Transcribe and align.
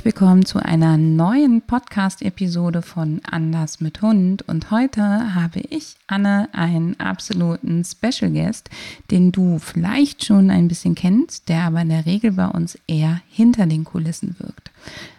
Herzlich 0.00 0.14
willkommen 0.14 0.46
zu 0.46 0.58
einer 0.64 0.96
neuen 0.96 1.60
Podcast-Episode 1.60 2.80
von 2.80 3.20
Anders 3.30 3.82
mit 3.82 4.00
Hund. 4.00 4.40
Und 4.48 4.70
heute 4.70 5.34
habe 5.34 5.60
ich, 5.60 5.94
Anne, 6.06 6.48
einen 6.52 6.98
absoluten 6.98 7.84
Special 7.84 8.30
Guest, 8.30 8.70
den 9.10 9.30
du 9.30 9.58
vielleicht 9.58 10.24
schon 10.24 10.48
ein 10.48 10.68
bisschen 10.68 10.94
kennst, 10.94 11.50
der 11.50 11.64
aber 11.64 11.82
in 11.82 11.90
der 11.90 12.06
Regel 12.06 12.32
bei 12.32 12.46
uns 12.46 12.78
eher 12.86 13.20
hinter 13.28 13.66
den 13.66 13.84
Kulissen 13.84 14.36
wirkt. 14.38 14.70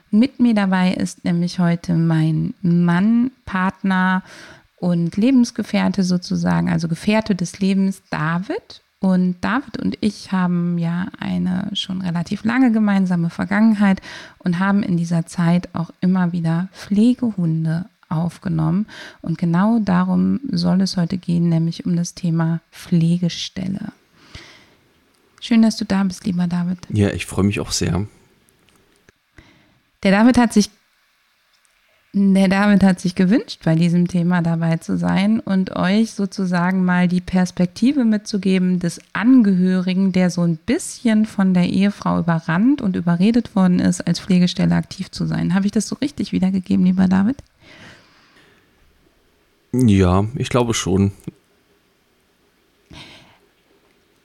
Mit 0.09 0.39
mir 0.39 0.55
dabei 0.55 0.93
ist 0.93 1.25
nämlich 1.25 1.59
heute 1.59 1.93
mein 1.93 2.55
Mann, 2.63 3.29
Partner 3.45 4.23
und 4.77 5.15
Lebensgefährte 5.15 6.01
sozusagen, 6.01 6.71
also 6.71 6.87
Gefährte 6.87 7.35
des 7.35 7.59
Lebens, 7.59 8.01
David. 8.09 8.81
Und 9.01 9.37
David 9.41 9.77
und 9.79 9.97
ich 9.99 10.31
haben 10.31 10.77
ja 10.77 11.07
eine 11.19 11.71
schon 11.73 12.01
relativ 12.01 12.43
lange 12.43 12.71
gemeinsame 12.71 13.31
Vergangenheit 13.31 13.99
und 14.37 14.59
haben 14.59 14.83
in 14.83 14.95
dieser 14.95 15.25
Zeit 15.25 15.69
auch 15.73 15.89
immer 16.01 16.33
wieder 16.33 16.69
Pflegehunde 16.71 17.87
aufgenommen. 18.09 18.85
Und 19.23 19.39
genau 19.39 19.79
darum 19.79 20.39
soll 20.51 20.81
es 20.81 20.97
heute 20.97 21.17
gehen, 21.17 21.49
nämlich 21.49 21.87
um 21.87 21.95
das 21.95 22.13
Thema 22.13 22.59
Pflegestelle. 22.71 23.91
Schön, 25.39 25.63
dass 25.63 25.77
du 25.77 25.85
da 25.85 26.03
bist, 26.03 26.23
lieber 26.27 26.45
David. 26.45 26.77
Ja, 26.89 27.09
ich 27.09 27.25
freue 27.25 27.45
mich 27.45 27.59
auch 27.59 27.71
sehr. 27.71 28.05
Der 30.03 30.11
David 30.11 30.37
hat 30.37 30.53
sich 30.53 30.69
der 32.13 32.49
David 32.49 32.83
hat 32.83 32.99
sich 32.99 33.15
gewünscht, 33.15 33.61
bei 33.63 33.75
diesem 33.75 34.07
Thema 34.07 34.41
dabei 34.41 34.77
zu 34.77 34.97
sein 34.97 35.39
und 35.39 35.77
euch 35.77 36.11
sozusagen 36.11 36.83
mal 36.83 37.07
die 37.07 37.21
Perspektive 37.21 38.03
mitzugeben 38.03 38.79
des 38.79 38.99
Angehörigen, 39.13 40.11
der 40.11 40.29
so 40.29 40.41
ein 40.41 40.57
bisschen 40.57 41.25
von 41.25 41.53
der 41.53 41.69
Ehefrau 41.69 42.19
überrannt 42.19 42.81
und 42.81 42.97
überredet 42.97 43.55
worden 43.55 43.79
ist, 43.79 44.05
als 44.05 44.19
Pflegestelle 44.19 44.75
aktiv 44.75 45.09
zu 45.09 45.25
sein. 45.25 45.53
Habe 45.53 45.67
ich 45.67 45.71
das 45.71 45.87
so 45.87 45.95
richtig 45.95 46.33
wiedergegeben, 46.33 46.85
lieber 46.85 47.07
David? 47.07 47.37
Ja, 49.71 50.25
ich 50.35 50.49
glaube 50.49 50.73
schon. 50.73 51.13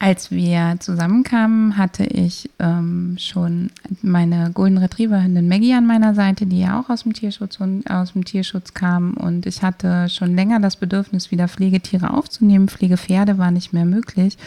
Als 0.07 0.31
wir 0.31 0.77
zusammenkamen, 0.79 1.77
hatte 1.77 2.05
ich 2.05 2.49
ähm, 2.61 3.17
schon 3.19 3.73
meine 4.03 4.53
Golden 4.55 4.79
Retriever 4.79 5.21
Hündin 5.21 5.49
Maggie 5.49 5.75
an 5.75 5.85
meiner 5.85 6.15
Seite, 6.15 6.47
die 6.47 6.61
ja 6.61 6.79
auch 6.79 6.91
aus 6.91 7.03
dem 7.03 7.13
Tierschutz 7.13 7.59
und 7.59 7.91
aus 7.91 8.13
dem 8.13 8.25
Tierschutz 8.25 8.73
kam. 8.73 9.15
Und 9.15 9.47
ich 9.47 9.65
hatte 9.65 10.09
schon 10.09 10.37
länger 10.37 10.61
das 10.61 10.77
Bedürfnis, 10.77 11.33
wieder 11.33 11.49
Pflegetiere 11.49 12.15
aufzunehmen. 12.15 12.69
Pflegepferde 12.69 13.37
war 13.37 13.51
nicht 13.51 13.73
mehr 13.73 13.85
möglich. 13.85 14.39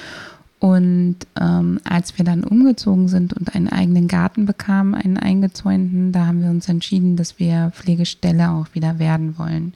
Und 0.60 1.18
ähm, 1.38 1.82
als 1.84 2.18
wir 2.18 2.24
dann 2.24 2.46
umgezogen 2.46 3.10
sind 3.10 3.34
und 3.34 3.54
einen 3.54 3.68
eigenen 3.68 4.08
Garten 4.08 4.46
bekamen, 4.46 4.96
einen 4.96 5.18
eingezäunten, 5.18 6.14
da 6.14 6.28
haben 6.28 6.42
wir 6.42 6.52
uns 6.52 6.70
entschieden, 6.70 7.18
dass 7.18 7.38
wir 7.38 7.74
Pflegestelle 7.76 8.50
auch 8.52 8.68
wieder 8.76 8.98
werden 8.98 9.38
wollen. 9.38 9.74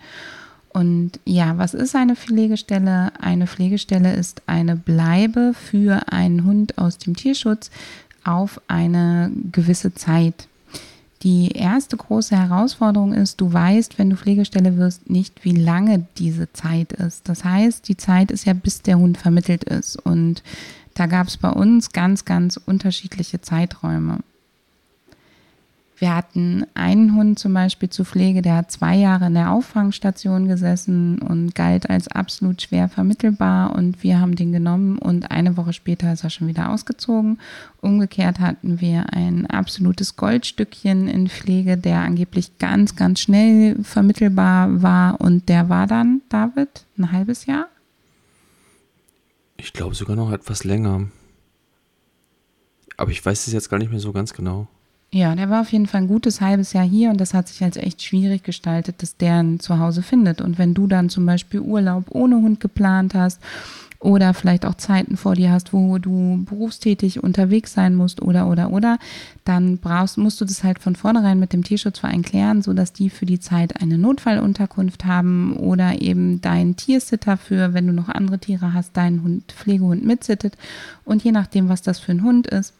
Und 0.73 1.19
ja, 1.25 1.57
was 1.57 1.73
ist 1.73 1.95
eine 1.95 2.16
Pflegestelle? 2.16 3.11
Eine 3.21 3.47
Pflegestelle 3.47 4.13
ist 4.13 4.41
eine 4.47 4.75
Bleibe 4.75 5.53
für 5.53 6.11
einen 6.11 6.45
Hund 6.45 6.78
aus 6.79 6.97
dem 6.97 7.16
Tierschutz 7.16 7.69
auf 8.23 8.59
eine 8.67 9.31
gewisse 9.51 9.94
Zeit. 9.94 10.47
Die 11.22 11.51
erste 11.51 11.95
große 11.95 12.35
Herausforderung 12.35 13.13
ist, 13.13 13.39
du 13.39 13.53
weißt, 13.53 13.97
wenn 13.97 14.09
du 14.09 14.17
Pflegestelle 14.17 14.75
wirst, 14.78 15.09
nicht, 15.09 15.45
wie 15.45 15.53
lange 15.53 16.06
diese 16.17 16.51
Zeit 16.51 16.91
ist. 16.91 17.29
Das 17.29 17.45
heißt, 17.45 17.88
die 17.88 17.95
Zeit 17.95 18.29
ist 18.29 18.45
ja, 18.45 18.53
bis 18.53 18.81
der 18.81 18.97
Hund 18.97 19.17
vermittelt 19.17 19.63
ist. 19.63 19.95
Und 19.95 20.44
da 20.95 21.06
gab 21.06 21.28
es 21.28 21.38
bei 21.38 21.50
uns 21.50 21.91
ganz, 21.91 22.25
ganz 22.25 22.57
unterschiedliche 22.57 23.39
Zeiträume. 23.39 24.19
Wir 26.03 26.18
hatten 26.18 26.66
einen 26.74 27.16
Hund 27.16 27.40
zum 27.40 27.53
Beispiel 27.53 27.90
zur 27.90 28.03
Pflege, 28.03 28.41
der 28.41 28.58
hat 28.58 28.72
zwei 28.72 28.94
Jahre 28.97 29.28
in 29.28 29.36
der 29.36 29.52
Auffangstation 29.52 30.50
gesessen 30.50 31.18
und 31.19 31.56
galt 31.56 31.90
als 31.90 32.09
absolut 32.09 32.62
schwer 32.62 32.90
vermittelbar 32.90 33.74
und 33.74 34.03
wir 34.03 34.19
haben 34.19 34.36
den 34.36 34.52
genommen 34.52 34.97
und 34.97 35.31
eine 35.31 35.56
Woche 35.56 35.72
später 35.72 36.12
ist 36.12 36.25
er 36.25 36.30
schon 36.30 36.50
wieder 36.50 36.72
ausgezogen. 36.72 37.40
Umgekehrt 37.80 38.42
hatten 38.42 38.81
wir 38.81 39.13
ein 39.13 39.46
absolutes 39.46 40.18
Goldstückchen 40.18 41.08
in 41.08 41.30
Pflege, 41.30 41.78
der 41.78 42.00
angeblich 42.00 42.58
ganz, 42.58 42.97
ganz 42.97 43.22
schnell 43.22 43.81
vermittelbar 43.81 44.84
war 44.84 45.22
und 45.22 45.47
der 45.47 45.69
war 45.69 45.88
dann, 45.88 46.22
David, 46.28 46.84
ein 46.97 47.13
halbes 47.13 47.46
Jahr? 47.46 47.68
Ich 49.56 49.72
glaube 49.72 49.96
sogar 49.96 50.18
noch 50.18 50.34
etwas 50.34 50.66
länger. 50.66 51.08
Aber 52.97 53.12
ich 53.12 53.25
weiß 53.25 53.47
es 53.47 53.53
jetzt 53.53 53.69
gar 53.69 53.78
nicht 53.78 53.90
mehr 53.90 54.02
so 54.02 54.12
ganz 54.12 54.34
genau. 54.34 54.68
Ja, 55.13 55.35
der 55.35 55.47
war 55.51 55.62
auf 55.62 55.72
jeden 55.72 55.85
Fall 55.85 56.01
ein 56.01 56.07
gutes 56.07 56.41
halbes 56.41 56.74
Jahr 56.74 56.84
hier 56.84 57.12
und 57.12 57.22
das 57.22 57.35
hat 57.35 57.47
sich 57.47 57.63
als 57.63 57.78
echt 57.78 58.01
schwierig 58.01 58.41
gestaltet, 58.41 59.03
dass 59.03 59.16
der 59.16 59.44
ein 59.44 59.59
Zuhause 59.59 60.01
findet. 60.01 60.41
Und 60.41 60.57
wenn 60.57 60.74
du 60.74 60.88
dann 60.88 61.07
zum 61.09 61.24
Beispiel 61.28 61.59
Urlaub 61.59 62.06
ohne 62.09 62.38
Hund 62.38 62.59
geplant 62.59 63.13
hast 63.13 63.40
oder 64.00 64.34
vielleicht 64.34 64.66
auch 64.66 64.74
Zeiten 64.74 65.16
vor 65.16 65.35
dir 65.35 65.51
hast, 65.51 65.72
wo 65.72 66.00
du 66.00 66.44
berufstätig 66.50 67.22
unterwegs 67.22 67.74
sein 67.74 67.94
musst 67.94 68.24
oder 68.24 68.47
oder 68.47 68.72
oder, 68.72 68.97
dann 69.46 69.78
brauchst 69.78 70.18
musst 70.18 70.41
du 70.41 70.46
das 70.46 70.63
halt 70.63 70.79
von 70.79 70.96
vornherein 70.96 71.38
mit 71.38 71.53
dem 71.53 71.63
Tierschutzverein 71.63 72.24
klären, 72.24 72.63
so 72.63 72.74
dass 72.74 72.91
die 72.91 73.12
für 73.12 73.28
die 73.28 73.40
Zeit 73.40 73.84
eine 73.84 74.00
Notfallunterkunft 74.00 75.06
haben 75.06 75.56
oder 75.57 76.01
eben 76.01 76.41
dein 76.41 76.75
Tiersitter 76.75 77.38
für, 77.38 77.75
wenn 77.75 77.85
du 77.85 77.94
noch 77.94 78.09
andere 78.09 78.40
Tiere 78.40 78.74
hast, 78.74 78.97
deinen 78.97 79.22
Hund 79.22 79.51
Pflegehund 79.51 80.03
mitsittet 80.03 80.57
und 81.06 81.24
je 81.24 81.31
nachdem, 81.31 81.69
was 81.69 81.84
das 81.84 82.00
für 82.00 82.13
ein 82.13 82.24
Hund 82.24 82.47
ist 82.47 82.74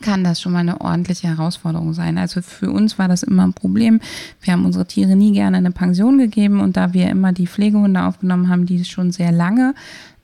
kann 0.00 0.24
das 0.24 0.40
schon 0.40 0.52
mal 0.52 0.60
eine 0.60 0.80
ordentliche 0.80 1.28
Herausforderung 1.28 1.92
sein. 1.92 2.18
Also 2.18 2.40
für 2.40 2.70
uns 2.70 2.98
war 2.98 3.08
das 3.08 3.22
immer 3.22 3.46
ein 3.46 3.52
Problem. 3.52 4.00
Wir 4.40 4.54
haben 4.54 4.64
unsere 4.64 4.86
Tiere 4.86 5.16
nie 5.16 5.32
gerne 5.32 5.58
in 5.58 5.66
eine 5.66 5.74
Pension 5.74 6.18
gegeben 6.18 6.60
und 6.60 6.76
da 6.76 6.92
wir 6.94 7.10
immer 7.10 7.32
die 7.32 7.46
Pflegehunde 7.46 8.02
aufgenommen 8.02 8.48
haben, 8.48 8.66
die 8.66 8.84
schon 8.84 9.12
sehr 9.12 9.32
lange 9.32 9.74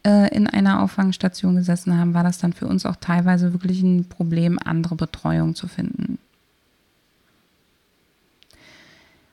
äh, 0.04 0.34
in 0.34 0.46
einer 0.46 0.82
Auffangstation 0.82 1.56
gesessen 1.56 1.96
haben, 1.96 2.14
war 2.14 2.24
das 2.24 2.38
dann 2.38 2.52
für 2.52 2.66
uns 2.66 2.86
auch 2.86 2.96
teilweise 2.96 3.52
wirklich 3.52 3.82
ein 3.82 4.06
Problem, 4.06 4.58
andere 4.64 4.96
Betreuung 4.96 5.54
zu 5.54 5.68
finden. 5.68 6.18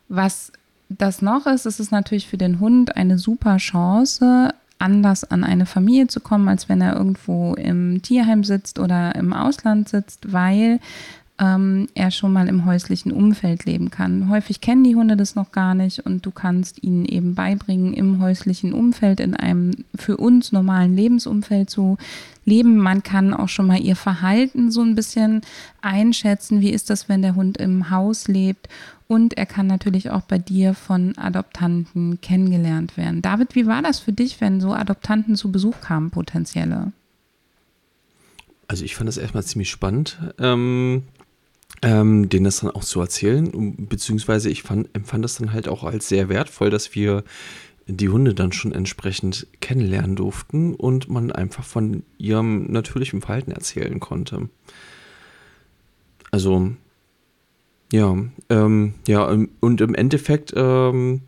Was 0.09 0.52
das 0.90 1.22
noch 1.22 1.47
ist, 1.47 1.66
ist 1.66 1.79
es 1.79 1.91
natürlich 1.91 2.28
für 2.28 2.38
den 2.38 2.59
Hund 2.59 2.96
eine 2.96 3.17
super 3.17 3.57
Chance, 3.57 4.53
anders 4.85 5.23
an 5.23 5.44
eine 5.44 5.66
Familie 5.66 6.07
zu 6.07 6.19
kommen, 6.19 6.47
als 6.47 6.69
wenn 6.69 6.79
er 6.79 6.96
irgendwo 6.96 7.56
im 7.56 8.03
Tierheim 8.03 8.44
sitzt 8.44 8.78
oder 8.78 9.16
im 9.16 9.34
Ausland 9.34 9.90
sitzt, 9.90 10.31
weil 10.31 10.79
ähm, 11.40 11.90
er 11.96 12.12
schon 12.12 12.31
mal 12.31 12.47
im 12.47 12.66
häuslichen 12.66 13.12
Umfeld 13.12 13.66
leben 13.66 13.90
kann. 13.90 14.29
Häufig 14.29 14.62
kennen 14.62 14.84
die 14.84 14.96
Hunde 14.96 15.18
das 15.18 15.35
noch 15.35 15.51
gar 15.51 15.73
nicht 15.73 16.06
und 16.06 16.25
du 16.25 16.31
kannst 16.31 16.84
ihnen 16.84 17.03
eben 17.06 17.35
beibringen, 17.35 17.94
im 17.94 18.22
häuslichen 18.22 18.72
Umfeld, 18.73 19.19
in 19.19 19.35
einem 19.35 19.72
für 19.96 20.18
uns 20.18 20.51
normalen 20.51 20.96
Lebensumfeld 20.96 21.69
zu 21.69 21.97
leben. 22.46 22.78
Man 22.78 23.03
kann 23.03 23.34
auch 23.34 23.50
schon 23.50 23.67
mal 23.67 23.81
ihr 23.81 23.96
Verhalten 23.96 24.72
so 24.72 24.81
ein 24.81 24.96
bisschen 24.96 25.41
einschätzen. 25.81 26.62
Wie 26.62 26.72
ist 26.72 26.90
das, 26.90 27.09
wenn 27.09 27.22
der 27.22 27.35
Hund 27.35 27.57
im 27.57 27.90
Haus 27.90 28.28
lebt? 28.28 28.69
Und 29.07 29.38
er 29.38 29.45
kann 29.45 29.67
natürlich 29.67 30.09
auch 30.09 30.23
bei 30.23 30.40
dir 30.40 30.73
von 30.73 31.16
Adoptanten 31.17 32.19
kennengelernt 32.22 32.97
werden. 32.97 33.22
David, 33.22 33.53
wie 33.55 33.67
war 33.67 33.84
das 33.84 33.99
für 33.99 34.13
dich, 34.13 34.41
wenn 34.41 34.59
so 34.59 34.73
Adoptanten 34.73 35.35
zu 35.35 35.52
Besuch 35.52 35.79
kamen, 35.81 36.09
potenzielle? 36.09 36.91
Also 38.67 38.84
ich 38.84 38.96
fand 38.96 39.07
das 39.07 39.17
erstmal 39.17 39.43
ziemlich 39.43 39.69
spannend, 39.69 40.17
ähm, 40.40 41.03
ähm, 41.84 42.29
denen 42.29 42.46
das 42.46 42.61
dann 42.61 42.72
auch 42.72 42.84
zu 42.84 42.99
erzählen. 42.99 43.75
Beziehungsweise 43.87 44.49
ich 44.49 44.63
fand, 44.63 44.90
empfand 44.96 45.23
das 45.23 45.37
dann 45.37 45.53
halt 45.53 45.67
auch 45.67 45.84
als 45.84 46.09
sehr 46.09 46.29
wertvoll, 46.29 46.72
dass 46.72 46.96
wir 46.96 47.23
die 47.87 48.09
Hunde 48.09 48.34
dann 48.34 48.52
schon 48.52 48.72
entsprechend 48.72 49.46
kennenlernen 49.61 50.16
durften 50.16 50.73
und 50.73 51.09
man 51.09 51.31
einfach 51.31 51.63
von 51.63 52.02
ihrem 52.17 52.72
natürlichen 52.72 53.22
Verhalten 53.22 53.52
erzählen 53.52 53.99
konnte. 53.99 54.49
Also 56.31 56.72
ja, 57.91 58.16
ähm, 58.49 58.93
ja, 59.08 59.26
und 59.59 59.82
im 59.82 59.96
Endeffekt, 59.96 60.53
ähm, 60.55 61.22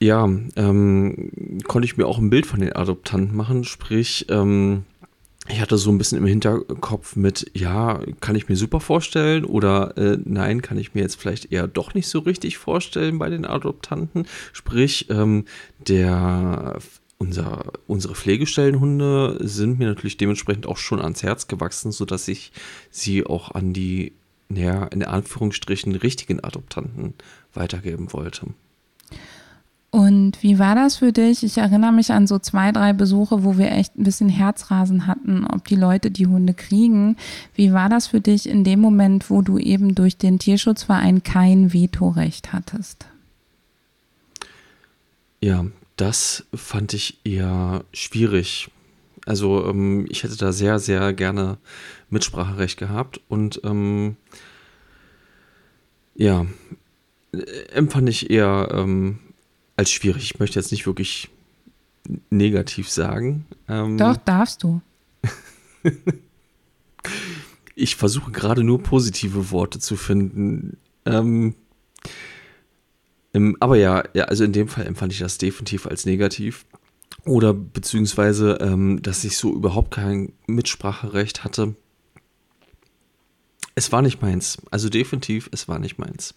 ja, 0.00 0.24
ähm, 0.56 1.60
konnte 1.64 1.86
ich 1.86 1.96
mir 1.96 2.06
auch 2.06 2.18
ein 2.18 2.30
Bild 2.30 2.46
von 2.46 2.60
den 2.60 2.72
Adoptanten 2.72 3.36
machen, 3.36 3.64
sprich, 3.64 4.26
ähm, 4.28 4.84
ich 5.48 5.60
hatte 5.60 5.76
so 5.76 5.90
ein 5.90 5.98
bisschen 5.98 6.18
im 6.18 6.26
Hinterkopf 6.26 7.16
mit, 7.16 7.50
ja, 7.54 8.00
kann 8.20 8.36
ich 8.36 8.48
mir 8.48 8.56
super 8.56 8.78
vorstellen 8.78 9.44
oder 9.44 9.96
äh, 9.96 10.18
nein, 10.24 10.62
kann 10.62 10.78
ich 10.78 10.94
mir 10.94 11.00
jetzt 11.00 11.16
vielleicht 11.20 11.50
eher 11.52 11.66
doch 11.66 11.94
nicht 11.94 12.06
so 12.08 12.20
richtig 12.20 12.58
vorstellen 12.58 13.18
bei 13.18 13.28
den 13.28 13.44
Adoptanten. 13.44 14.26
Sprich, 14.52 15.10
ähm, 15.10 15.46
der, 15.88 16.78
unser, 17.18 17.72
unsere 17.88 18.14
Pflegestellenhunde 18.14 19.38
sind 19.40 19.80
mir 19.80 19.88
natürlich 19.88 20.16
dementsprechend 20.16 20.66
auch 20.66 20.76
schon 20.76 21.00
ans 21.00 21.24
Herz 21.24 21.48
gewachsen, 21.48 21.90
sodass 21.90 22.28
ich 22.28 22.52
sie 22.90 23.26
auch 23.26 23.50
an 23.50 23.72
die, 23.72 24.12
ja, 24.56 24.84
in 24.86 25.04
Anführungsstrichen 25.04 25.94
richtigen 25.94 26.42
Adoptanten 26.42 27.14
weitergeben 27.54 28.12
wollte. 28.12 28.48
Und 29.90 30.42
wie 30.42 30.58
war 30.58 30.74
das 30.74 30.96
für 30.96 31.12
dich? 31.12 31.42
Ich 31.42 31.58
erinnere 31.58 31.92
mich 31.92 32.12
an 32.12 32.26
so 32.26 32.38
zwei, 32.38 32.72
drei 32.72 32.94
Besuche, 32.94 33.44
wo 33.44 33.58
wir 33.58 33.72
echt 33.72 33.98
ein 33.98 34.04
bisschen 34.04 34.30
Herzrasen 34.30 35.06
hatten, 35.06 35.46
ob 35.46 35.68
die 35.68 35.76
Leute 35.76 36.10
die 36.10 36.26
Hunde 36.26 36.54
kriegen. 36.54 37.18
Wie 37.54 37.74
war 37.74 37.90
das 37.90 38.06
für 38.06 38.22
dich 38.22 38.48
in 38.48 38.64
dem 38.64 38.80
Moment, 38.80 39.28
wo 39.28 39.42
du 39.42 39.58
eben 39.58 39.94
durch 39.94 40.16
den 40.16 40.38
Tierschutzverein 40.38 41.22
kein 41.22 41.74
Vetorecht 41.74 42.54
hattest? 42.54 43.04
Ja, 45.42 45.66
das 45.96 46.46
fand 46.54 46.94
ich 46.94 47.18
eher 47.24 47.84
schwierig. 47.92 48.70
Also 49.26 49.68
ähm, 49.68 50.06
ich 50.08 50.22
hätte 50.22 50.38
da 50.38 50.52
sehr, 50.52 50.78
sehr 50.78 51.12
gerne 51.12 51.58
Mitspracherecht 52.12 52.78
gehabt 52.78 53.20
und 53.28 53.60
ähm, 53.64 54.16
ja, 56.14 56.46
empfand 57.72 58.08
ich 58.08 58.30
eher 58.30 58.68
ähm, 58.72 59.18
als 59.76 59.90
schwierig. 59.90 60.24
Ich 60.24 60.38
möchte 60.38 60.58
jetzt 60.58 60.70
nicht 60.70 60.86
wirklich 60.86 61.30
negativ 62.30 62.88
sagen. 62.90 63.46
Ähm, 63.68 63.96
Doch, 63.96 64.16
darfst 64.16 64.62
du. 64.62 64.80
ich 67.74 67.96
versuche 67.96 68.30
gerade 68.30 68.64
nur 68.64 68.82
positive 68.82 69.50
Worte 69.50 69.78
zu 69.78 69.96
finden. 69.96 70.76
Ähm, 71.06 71.54
im, 73.32 73.56
aber 73.60 73.76
ja, 73.76 74.04
ja, 74.12 74.24
also 74.24 74.44
in 74.44 74.52
dem 74.52 74.68
Fall 74.68 74.86
empfand 74.86 75.12
ich 75.12 75.20
das 75.20 75.38
definitiv 75.38 75.86
als 75.86 76.04
negativ. 76.04 76.66
Oder 77.24 77.54
beziehungsweise, 77.54 78.58
ähm, 78.60 79.00
dass 79.00 79.24
ich 79.24 79.36
so 79.36 79.54
überhaupt 79.54 79.92
kein 79.92 80.32
Mitspracherecht 80.46 81.44
hatte. 81.44 81.74
Es 83.74 83.92
war 83.92 84.02
nicht 84.02 84.20
meins. 84.22 84.58
Also 84.70 84.88
definitiv, 84.88 85.48
es 85.52 85.68
war 85.68 85.78
nicht 85.78 85.98
meins. 85.98 86.34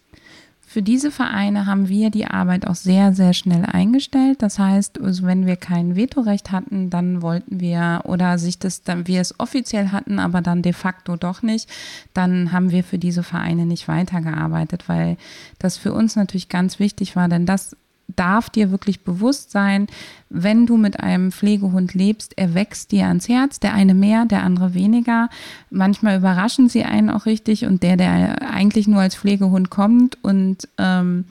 Für 0.68 0.82
diese 0.82 1.12
Vereine 1.12 1.66
haben 1.66 1.88
wir 1.88 2.10
die 2.10 2.26
Arbeit 2.26 2.66
auch 2.66 2.74
sehr, 2.74 3.12
sehr 3.14 3.32
schnell 3.34 3.64
eingestellt. 3.64 4.42
Das 4.42 4.58
heißt, 4.58 5.00
also 5.00 5.24
wenn 5.24 5.46
wir 5.46 5.54
kein 5.54 5.94
Vetorecht 5.94 6.50
hatten, 6.50 6.90
dann 6.90 7.22
wollten 7.22 7.60
wir 7.60 8.02
oder 8.04 8.36
sich 8.36 8.58
das, 8.58 8.82
dann 8.82 9.06
wir 9.06 9.20
es 9.20 9.38
offiziell 9.38 9.92
hatten, 9.92 10.18
aber 10.18 10.40
dann 10.40 10.62
de 10.62 10.72
facto 10.72 11.16
doch 11.16 11.40
nicht, 11.40 11.70
dann 12.14 12.50
haben 12.50 12.72
wir 12.72 12.82
für 12.82 12.98
diese 12.98 13.22
Vereine 13.22 13.64
nicht 13.64 13.86
weitergearbeitet, 13.86 14.88
weil 14.88 15.16
das 15.60 15.78
für 15.78 15.92
uns 15.92 16.16
natürlich 16.16 16.48
ganz 16.48 16.80
wichtig 16.80 17.14
war, 17.14 17.28
denn 17.28 17.46
das 17.46 17.76
darf 18.08 18.50
dir 18.50 18.70
wirklich 18.70 19.04
bewusst 19.04 19.50
sein, 19.50 19.86
wenn 20.28 20.66
du 20.66 20.76
mit 20.76 21.00
einem 21.00 21.32
Pflegehund 21.32 21.94
lebst, 21.94 22.34
er 22.36 22.54
wächst 22.54 22.92
dir 22.92 23.06
ans 23.06 23.28
Herz, 23.28 23.60
der 23.60 23.74
eine 23.74 23.94
mehr, 23.94 24.24
der 24.24 24.42
andere 24.42 24.74
weniger. 24.74 25.28
Manchmal 25.70 26.18
überraschen 26.18 26.68
sie 26.68 26.84
einen 26.84 27.10
auch 27.10 27.26
richtig 27.26 27.64
und 27.66 27.82
der, 27.82 27.96
der 27.96 28.50
eigentlich 28.50 28.86
nur 28.86 29.00
als 29.00 29.16
Pflegehund 29.16 29.70
kommt 29.70 30.22
und 30.22 30.68
ähm, 30.78 31.24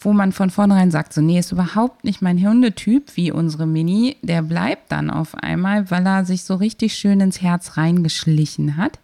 wo 0.00 0.12
man 0.12 0.32
von 0.32 0.50
vornherein 0.50 0.90
sagt, 0.90 1.12
so, 1.12 1.20
nee, 1.20 1.38
ist 1.38 1.50
überhaupt 1.50 2.04
nicht 2.04 2.22
mein 2.22 2.40
Hundetyp, 2.40 3.16
wie 3.16 3.32
unsere 3.32 3.66
Mini, 3.66 4.16
der 4.22 4.42
bleibt 4.42 4.92
dann 4.92 5.10
auf 5.10 5.34
einmal, 5.34 5.90
weil 5.90 6.06
er 6.06 6.24
sich 6.24 6.44
so 6.44 6.54
richtig 6.54 6.94
schön 6.94 7.20
ins 7.20 7.42
Herz 7.42 7.76
reingeschlichen 7.76 8.76
hat. 8.76 9.00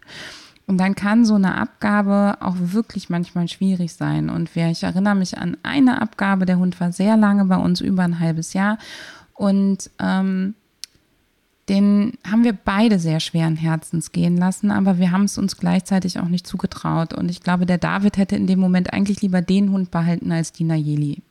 Und 0.67 0.79
dann 0.79 0.95
kann 0.95 1.25
so 1.25 1.35
eine 1.35 1.55
Abgabe 1.55 2.37
auch 2.39 2.55
wirklich 2.57 3.09
manchmal 3.09 3.47
schwierig 3.47 3.93
sein. 3.93 4.29
Und 4.29 4.49
ich 4.55 4.83
erinnere 4.83 5.15
mich 5.15 5.37
an 5.37 5.57
eine 5.61 6.01
Abgabe, 6.01 6.45
der 6.45 6.57
Hund 6.57 6.79
war 6.79 6.91
sehr 6.91 7.17
lange 7.17 7.45
bei 7.45 7.57
uns, 7.57 7.81
über 7.81 8.03
ein 8.03 8.19
halbes 8.19 8.53
Jahr. 8.53 8.79
Und 9.33 9.91
ähm, 9.99 10.55
den 11.69 12.13
haben 12.29 12.43
wir 12.43 12.53
beide 12.53 12.99
sehr 12.99 13.19
schweren 13.19 13.55
Herzens 13.55 14.11
gehen 14.11 14.37
lassen, 14.37 14.71
aber 14.71 14.99
wir 14.99 15.11
haben 15.11 15.23
es 15.23 15.37
uns 15.37 15.57
gleichzeitig 15.57 16.19
auch 16.19 16.27
nicht 16.27 16.45
zugetraut. 16.45 17.13
Und 17.13 17.29
ich 17.29 17.41
glaube, 17.41 17.65
der 17.65 17.77
David 17.77 18.17
hätte 18.17 18.35
in 18.35 18.47
dem 18.47 18.59
Moment 18.59 18.93
eigentlich 18.93 19.21
lieber 19.21 19.41
den 19.41 19.71
Hund 19.71 19.91
behalten 19.91 20.31
als 20.31 20.51
die 20.51 20.63
Nayeli. 20.63 21.21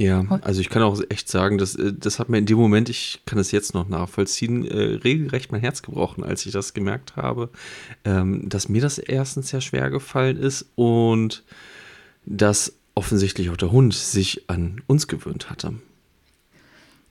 Ja, 0.00 0.24
also 0.42 0.60
ich 0.60 0.68
kann 0.68 0.82
auch 0.82 1.00
echt 1.08 1.28
sagen, 1.28 1.58
dass, 1.58 1.74
äh, 1.74 1.92
das 1.92 2.20
hat 2.20 2.28
mir 2.28 2.38
in 2.38 2.46
dem 2.46 2.56
Moment, 2.56 2.88
ich 2.88 3.20
kann 3.26 3.38
es 3.38 3.50
jetzt 3.50 3.74
noch 3.74 3.88
nachvollziehen, 3.88 4.64
äh, 4.64 4.94
regelrecht 5.02 5.50
mein 5.50 5.60
Herz 5.60 5.82
gebrochen, 5.82 6.22
als 6.22 6.46
ich 6.46 6.52
das 6.52 6.72
gemerkt 6.72 7.16
habe, 7.16 7.50
ähm, 8.04 8.48
dass 8.48 8.68
mir 8.68 8.80
das 8.80 8.98
erstens 8.98 9.48
sehr 9.48 9.60
schwer 9.60 9.90
gefallen 9.90 10.36
ist 10.36 10.66
und 10.76 11.42
dass 12.24 12.74
offensichtlich 12.94 13.50
auch 13.50 13.56
der 13.56 13.72
Hund 13.72 13.92
sich 13.92 14.48
an 14.48 14.82
uns 14.86 15.08
gewöhnt 15.08 15.50
hatte. 15.50 15.74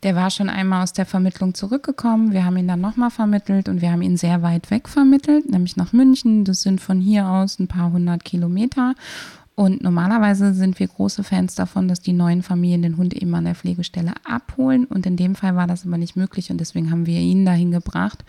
Der 0.04 0.16
war 0.16 0.30
schon 0.30 0.50
einmal 0.50 0.83
aus 0.83 0.94
der 0.94 1.06
Vermittlung 1.06 1.56
zurückgekommen. 1.56 2.31
Wir 2.31 2.45
haben 2.45 2.56
ihn 2.56 2.68
dann 2.68 2.81
nochmal 2.81 3.10
vermittelt 3.10 3.68
und 3.68 3.81
wir 3.81 3.92
haben 3.92 4.04
ihn 4.04 4.16
sehr 4.16 4.44
weit 4.44 4.69
weg 4.69 4.88
vermittelt, 4.88 5.50
nämlich 5.50 5.75
nach 5.75 5.92
München. 5.92 6.45
Das 6.45 6.62
sind 6.62 6.80
von 6.80 7.01
hier 7.01 7.28
aus 7.28 7.60
ein 7.60 7.68
paar 7.68 7.92
hundert 7.92 8.24
Kilometer. 8.24 8.94
Und 9.59 9.81
normalerweise 9.81 10.54
sind 10.54 10.80
wir 10.80 10.88
große 10.88 11.24
Fans 11.24 11.56
davon, 11.56 11.88
dass 11.88 12.00
die 12.00 12.13
neuen 12.13 12.44
Familien 12.44 12.83
den 12.83 12.95
Hund 12.95 13.15
eben 13.15 13.33
an 13.33 13.45
der 13.45 13.56
Pflegestelle 13.56 14.13
abholen. 14.24 14.86
Und 14.86 15.07
in 15.07 15.18
dem 15.18 15.33
Fall 15.33 15.56
war 15.56 15.65
das 15.65 15.83
aber 15.83 15.98
nicht 15.98 16.15
möglich 16.15 16.51
und 16.51 16.59
deswegen 16.59 16.92
haben 16.92 17.07
wir 17.07 17.19
ihn 17.19 17.44
dahin 17.44 17.71
gebracht. 17.71 18.24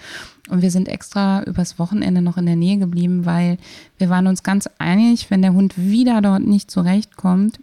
Und 0.49 0.63
wir 0.63 0.71
sind 0.71 0.89
extra 0.89 1.43
übers 1.43 1.79
Wochenende 1.79 2.23
noch 2.23 2.39
in 2.39 2.47
der 2.47 2.57
Nähe 2.57 2.79
geblieben, 2.79 3.27
weil 3.27 3.59
wir 3.99 4.09
waren 4.09 4.27
uns 4.27 4.43
ganz 4.43 4.71
einig, 4.79 5.31
wenn 5.31 5.43
der 5.43 5.53
Hund 5.53 5.77
wieder 5.77 6.23
dort 6.23 6.45
nicht 6.45 6.71
zurechtkommt, 6.71 7.61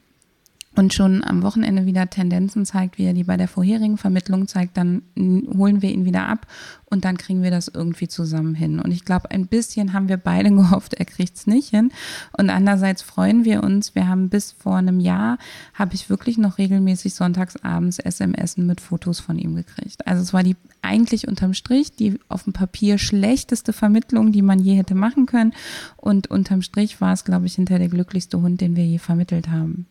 und 0.76 0.94
schon 0.94 1.24
am 1.24 1.42
Wochenende 1.44 1.86
wieder 1.86 2.10
Tendenzen 2.10 2.66
zeigt, 2.66 2.98
wie 2.98 3.06
er 3.06 3.14
die 3.14 3.24
bei 3.24 3.38
der 3.38 3.48
vorherigen 3.48 3.98
Vermittlung 3.98 4.48
zeigt, 4.48 4.78
dann 4.78 5.02
holen 5.18 5.82
wir 5.82 5.92
ihn 5.92 6.06
wieder 6.06 6.28
ab 6.28 6.48
und 6.86 7.06
dann 7.06 7.18
kriegen 7.18 7.44
wir 7.44 7.52
das 7.52 7.68
irgendwie 7.68 8.08
zusammen 8.08 8.56
hin. 8.56 8.80
Und 8.80 8.92
ich 8.92 9.06
glaube, 9.06 9.32
ein 9.32 9.48
bisschen 9.48 9.94
haben 9.94 10.10
wir 10.10 10.18
beide 10.18 10.50
gehofft, 10.56 10.94
er 10.94 11.06
kriegt 11.06 11.36
es 11.36 11.48
nicht 11.48 11.70
hin. 11.70 11.92
Und 12.38 12.50
andererseits 12.50 13.02
freuen 13.02 13.46
wir 13.46 13.64
uns. 13.64 13.96
Wir 13.96 14.08
haben 14.08 14.30
bis 14.30 14.52
vor 14.54 14.78
einem 14.78 15.00
Jahr, 15.00 15.38
habe 15.74 15.96
ich 15.96 16.10
wirklich 16.10 16.38
noch 16.38 16.58
regelmäßig 16.58 17.14
sonntagsabends 17.14 18.00
SMS 18.00 18.58
mit 18.58 18.82
Fotos 18.82 19.20
von 19.20 19.38
ihm 19.38 19.56
gekriegt. 19.56 20.06
Also 20.08 20.22
es 20.22 20.34
war 20.34 20.44
die 20.44 20.56
eigentlich 20.82 21.28
unterm 21.28 21.54
Strich 21.54 21.96
die 21.96 22.20
auf 22.30 22.44
dem 22.44 22.54
Papier 22.54 22.98
schlechteste 22.98 23.74
Vermittlung, 23.74 24.32
die 24.32 24.42
man 24.42 24.60
je 24.60 24.76
hätte 24.76 24.96
machen 24.96 25.26
können. 25.26 25.54
Und 25.98 26.30
unterm 26.30 26.62
Strich 26.62 27.02
war 27.02 27.14
es, 27.14 27.26
glaube 27.26 27.46
ich, 27.46 27.56
hinter 27.56 27.80
der 27.80 27.90
glücklichste 27.90 28.42
Hund, 28.42 28.62
den 28.62 28.76
wir 28.76 28.86
je 28.86 29.00
vermittelt 29.00 29.50
haben. 29.50 29.88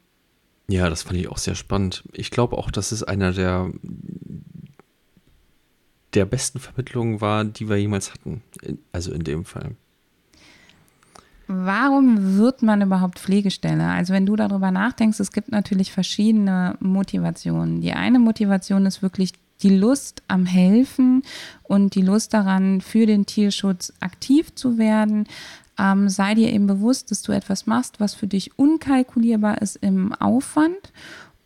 Ja, 0.69 0.89
das 0.89 1.03
fand 1.03 1.19
ich 1.19 1.29
auch 1.29 1.39
sehr 1.39 1.55
spannend. 1.55 2.05
Ich 2.13 2.31
glaube 2.31 2.57
auch, 2.57 2.71
dass 2.71 2.93
es 2.93 3.03
einer 3.03 3.33
der, 3.33 3.71
der 6.15 6.25
besten 6.25 6.59
Vermittlungen 6.59 7.21
war, 7.21 7.45
die 7.45 7.69
wir 7.69 7.77
jemals 7.77 8.13
hatten. 8.13 8.43
Also 8.93 9.13
in 9.13 9.25
dem 9.25 9.45
Fall. 9.45 9.77
Warum 11.47 12.39
wird 12.39 12.63
man 12.63 12.81
überhaupt 12.81 13.19
Pflegestelle? 13.19 13.87
Also 13.87 14.15
wenn 14.15 14.25
du 14.25 14.35
darüber 14.35 14.71
nachdenkst, 14.71 15.21
es 15.21 15.31
gibt 15.31 15.53
natürlich 15.53 15.93
verschiedene 15.93 16.77
Motivationen. 16.81 17.83
Die 17.83 17.93
eine 17.93 18.19
Motivation 18.19 18.87
ist 18.87 19.03
wirklich 19.03 19.33
die 19.63 19.77
Lust 19.77 20.23
am 20.27 20.47
Helfen 20.47 21.23
und 21.63 21.95
die 21.95 22.03
Lust 22.03 22.33
daran, 22.33 22.81
für 22.81 23.05
den 23.07 23.27
Tierschutz 23.27 23.93
aktiv 24.01 24.55
zu 24.55 24.79
werden 24.79 25.27
ähm, 25.79 26.09
sei 26.09 26.35
dir 26.35 26.53
eben 26.53 26.67
bewusst, 26.67 27.11
dass 27.11 27.23
du 27.23 27.33
etwas 27.33 27.67
machst, 27.67 28.01
was 28.01 28.15
für 28.15 28.27
dich 28.27 28.59
unkalkulierbar 28.59 29.61
ist 29.63 29.77
im 29.77 30.13
Aufwand 30.15 30.93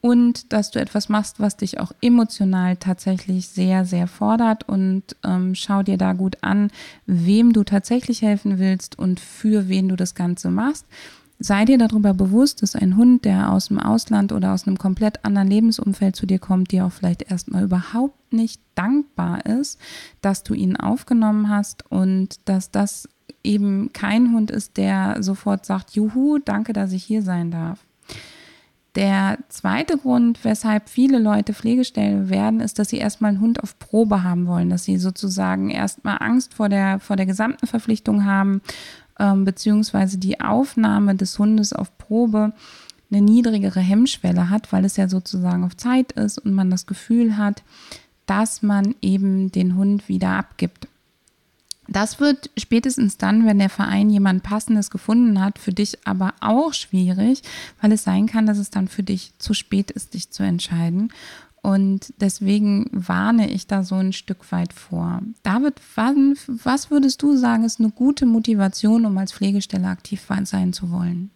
und 0.00 0.52
dass 0.52 0.70
du 0.70 0.80
etwas 0.80 1.08
machst, 1.08 1.40
was 1.40 1.56
dich 1.56 1.80
auch 1.80 1.92
emotional 2.00 2.76
tatsächlich 2.76 3.48
sehr, 3.48 3.84
sehr 3.84 4.06
fordert 4.06 4.68
und 4.68 5.16
ähm, 5.24 5.54
schau 5.54 5.82
dir 5.82 5.96
da 5.96 6.12
gut 6.12 6.38
an, 6.42 6.70
wem 7.06 7.52
du 7.52 7.64
tatsächlich 7.64 8.22
helfen 8.22 8.58
willst 8.58 8.98
und 8.98 9.20
für 9.20 9.68
wen 9.68 9.88
du 9.88 9.96
das 9.96 10.14
Ganze 10.14 10.50
machst. 10.50 10.86
Sei 11.40 11.64
dir 11.64 11.78
darüber 11.78 12.14
bewusst, 12.14 12.62
dass 12.62 12.74
ein 12.74 12.96
Hund, 12.96 13.24
der 13.24 13.52
aus 13.52 13.68
dem 13.68 13.78
Ausland 13.78 14.32
oder 14.32 14.52
aus 14.52 14.66
einem 14.66 14.76
komplett 14.76 15.24
anderen 15.24 15.46
Lebensumfeld 15.46 16.16
zu 16.16 16.26
dir 16.26 16.40
kommt, 16.40 16.72
dir 16.72 16.84
auch 16.84 16.92
vielleicht 16.92 17.30
erstmal 17.30 17.62
überhaupt 17.62 18.32
nicht 18.32 18.60
dankbar 18.74 19.46
ist, 19.46 19.78
dass 20.20 20.42
du 20.42 20.54
ihn 20.54 20.76
aufgenommen 20.76 21.48
hast 21.48 21.88
und 21.90 22.40
dass 22.48 22.72
das 22.72 23.08
eben 23.44 23.92
kein 23.92 24.32
Hund 24.32 24.50
ist, 24.50 24.76
der 24.76 25.22
sofort 25.22 25.66
sagt, 25.66 25.92
juhu, 25.92 26.38
danke, 26.38 26.72
dass 26.72 26.92
ich 26.92 27.04
hier 27.04 27.22
sein 27.22 27.50
darf. 27.50 27.78
Der 28.94 29.38
zweite 29.48 29.96
Grund, 29.96 30.44
weshalb 30.44 30.88
viele 30.88 31.18
Leute 31.18 31.54
Pflegestelle 31.54 32.30
werden, 32.30 32.60
ist, 32.60 32.78
dass 32.78 32.88
sie 32.88 32.96
erstmal 32.98 33.30
einen 33.30 33.40
Hund 33.40 33.62
auf 33.62 33.78
Probe 33.78 34.24
haben 34.24 34.46
wollen, 34.46 34.70
dass 34.70 34.84
sie 34.84 34.96
sozusagen 34.96 35.70
erstmal 35.70 36.16
Angst 36.20 36.54
vor 36.54 36.68
der, 36.68 36.98
vor 36.98 37.14
der 37.14 37.26
gesamten 37.26 37.66
Verpflichtung 37.66 38.24
haben, 38.24 38.60
ähm, 39.20 39.44
beziehungsweise 39.44 40.18
die 40.18 40.40
Aufnahme 40.40 41.14
des 41.14 41.38
Hundes 41.38 41.72
auf 41.72 41.96
Probe 41.98 42.52
eine 43.10 43.22
niedrigere 43.22 43.80
Hemmschwelle 43.80 44.50
hat, 44.50 44.72
weil 44.72 44.84
es 44.84 44.96
ja 44.96 45.08
sozusagen 45.08 45.64
auf 45.64 45.76
Zeit 45.76 46.12
ist 46.12 46.38
und 46.38 46.52
man 46.52 46.68
das 46.68 46.86
Gefühl 46.86 47.36
hat, 47.36 47.62
dass 48.26 48.62
man 48.62 48.94
eben 49.00 49.52
den 49.52 49.76
Hund 49.76 50.08
wieder 50.08 50.30
abgibt. 50.30 50.87
Das 51.88 52.20
wird 52.20 52.50
spätestens 52.58 53.16
dann, 53.16 53.46
wenn 53.46 53.58
der 53.58 53.70
Verein 53.70 54.10
jemand 54.10 54.42
Passendes 54.42 54.90
gefunden 54.90 55.40
hat, 55.40 55.58
für 55.58 55.72
dich 55.72 56.06
aber 56.06 56.34
auch 56.40 56.74
schwierig, 56.74 57.42
weil 57.80 57.92
es 57.92 58.04
sein 58.04 58.26
kann, 58.26 58.46
dass 58.46 58.58
es 58.58 58.70
dann 58.70 58.88
für 58.88 59.02
dich 59.02 59.32
zu 59.38 59.54
spät 59.54 59.90
ist, 59.90 60.12
dich 60.12 60.30
zu 60.30 60.42
entscheiden. 60.42 61.10
Und 61.62 62.12
deswegen 62.20 62.88
warne 62.92 63.50
ich 63.50 63.66
da 63.66 63.82
so 63.82 63.96
ein 63.96 64.12
Stück 64.12 64.52
weit 64.52 64.72
vor. 64.72 65.22
David, 65.42 65.80
was 66.62 66.90
würdest 66.90 67.22
du 67.22 67.36
sagen, 67.36 67.64
ist 67.64 67.80
eine 67.80 67.90
gute 67.90 68.26
Motivation, 68.26 69.06
um 69.06 69.16
als 69.18 69.32
Pflegestelle 69.32 69.88
aktiv 69.88 70.22
sein 70.44 70.72
zu 70.72 70.90
wollen? 70.90 71.30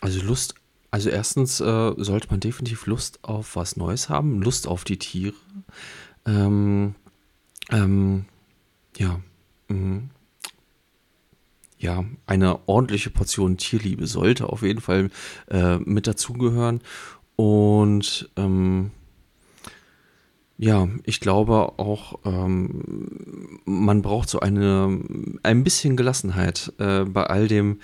Also 0.00 0.22
Lust, 0.22 0.54
also 0.90 1.08
erstens 1.08 1.60
äh, 1.60 1.94
sollte 1.96 2.28
man 2.30 2.40
definitiv 2.40 2.86
Lust 2.86 3.18
auf 3.22 3.56
was 3.56 3.76
Neues 3.76 4.08
haben, 4.08 4.42
Lust 4.42 4.68
auf 4.68 4.84
die 4.84 4.98
Tiere. 4.98 5.34
Ähm, 6.26 6.94
ähm, 7.70 8.24
ja, 8.96 9.20
mh. 9.68 10.02
ja, 11.78 12.04
eine 12.26 12.68
ordentliche 12.68 13.10
Portion 13.10 13.56
Tierliebe 13.56 14.06
sollte 14.06 14.48
auf 14.48 14.62
jeden 14.62 14.80
Fall 14.80 15.10
äh, 15.48 15.78
mit 15.78 16.06
dazugehören. 16.06 16.80
Und 17.36 18.30
ähm, 18.36 18.90
ja, 20.62 20.88
ich 21.04 21.20
glaube 21.20 21.78
auch, 21.78 22.18
ähm, 22.26 23.62
man 23.64 24.02
braucht 24.02 24.28
so 24.28 24.40
eine, 24.40 25.00
ein 25.42 25.64
bisschen 25.64 25.96
Gelassenheit 25.96 26.70
äh, 26.78 27.04
bei 27.04 27.24
all 27.24 27.48
dem, 27.48 27.80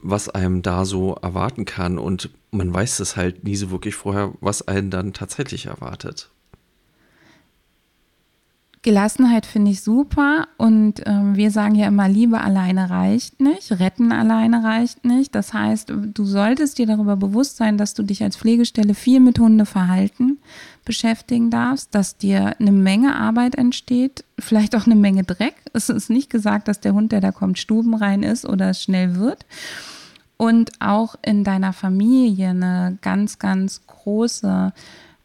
was 0.00 0.28
einem 0.28 0.62
da 0.62 0.84
so 0.84 1.14
erwarten 1.14 1.64
kann. 1.64 1.98
Und 1.98 2.30
man 2.52 2.72
weiß 2.72 3.00
es 3.00 3.16
halt 3.16 3.42
nie 3.42 3.56
so 3.56 3.72
wirklich 3.72 3.96
vorher, 3.96 4.32
was 4.40 4.68
einen 4.68 4.90
dann 4.90 5.12
tatsächlich 5.12 5.66
erwartet. 5.66 6.30
Gelassenheit 8.82 9.44
finde 9.44 9.72
ich 9.72 9.82
super 9.82 10.48
und 10.56 11.02
ähm, 11.04 11.36
wir 11.36 11.50
sagen 11.50 11.74
ja 11.74 11.86
immer, 11.88 12.08
Liebe 12.08 12.40
alleine 12.40 12.88
reicht 12.88 13.38
nicht, 13.38 13.78
retten 13.78 14.10
alleine 14.10 14.64
reicht 14.64 15.04
nicht. 15.04 15.34
Das 15.34 15.52
heißt, 15.52 15.92
du 15.94 16.24
solltest 16.24 16.78
dir 16.78 16.86
darüber 16.86 17.16
bewusst 17.16 17.58
sein, 17.58 17.76
dass 17.76 17.92
du 17.92 18.02
dich 18.02 18.22
als 18.22 18.38
Pflegestelle 18.38 18.94
viel 18.94 19.20
mit 19.20 19.38
Hundeverhalten 19.38 20.38
beschäftigen 20.86 21.50
darfst, 21.50 21.94
dass 21.94 22.16
dir 22.16 22.58
eine 22.58 22.72
Menge 22.72 23.16
Arbeit 23.16 23.54
entsteht, 23.54 24.24
vielleicht 24.38 24.74
auch 24.74 24.86
eine 24.86 24.96
Menge 24.96 25.24
Dreck. 25.24 25.56
Es 25.74 25.90
ist 25.90 26.08
nicht 26.08 26.30
gesagt, 26.30 26.66
dass 26.66 26.80
der 26.80 26.94
Hund, 26.94 27.12
der 27.12 27.20
da 27.20 27.32
kommt, 27.32 27.58
stubenrein 27.58 28.22
ist 28.22 28.46
oder 28.46 28.70
es 28.70 28.82
schnell 28.82 29.16
wird. 29.16 29.44
Und 30.38 30.72
auch 30.80 31.16
in 31.20 31.44
deiner 31.44 31.74
Familie 31.74 32.48
eine 32.48 32.96
ganz, 33.02 33.38
ganz 33.38 33.86
große 33.86 34.72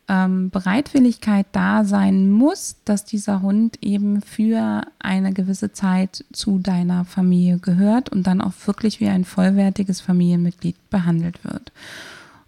ähm, 0.08 0.50
Bereitwilligkeit 0.50 1.48
da 1.52 1.84
sein 1.84 2.30
muss, 2.30 2.76
dass 2.86 3.06
dieser 3.06 3.42
Hund 3.42 3.78
eben 3.82 4.22
für 4.22 4.84
eine 5.00 5.34
gewisse 5.34 5.72
Zeit 5.72 6.24
zu 6.32 6.60
deiner 6.60 7.06
Familie 7.06 7.58
gehört 7.58 8.10
und 8.10 8.28
dann 8.28 8.42
auch 8.42 8.54
wirklich 8.66 9.00
wie 9.00 9.08
ein 9.08 9.26
vollwertiges 9.26 10.02
Familienmitglied 10.02 10.76
behandelt 10.90 11.44
wird. 11.44 11.72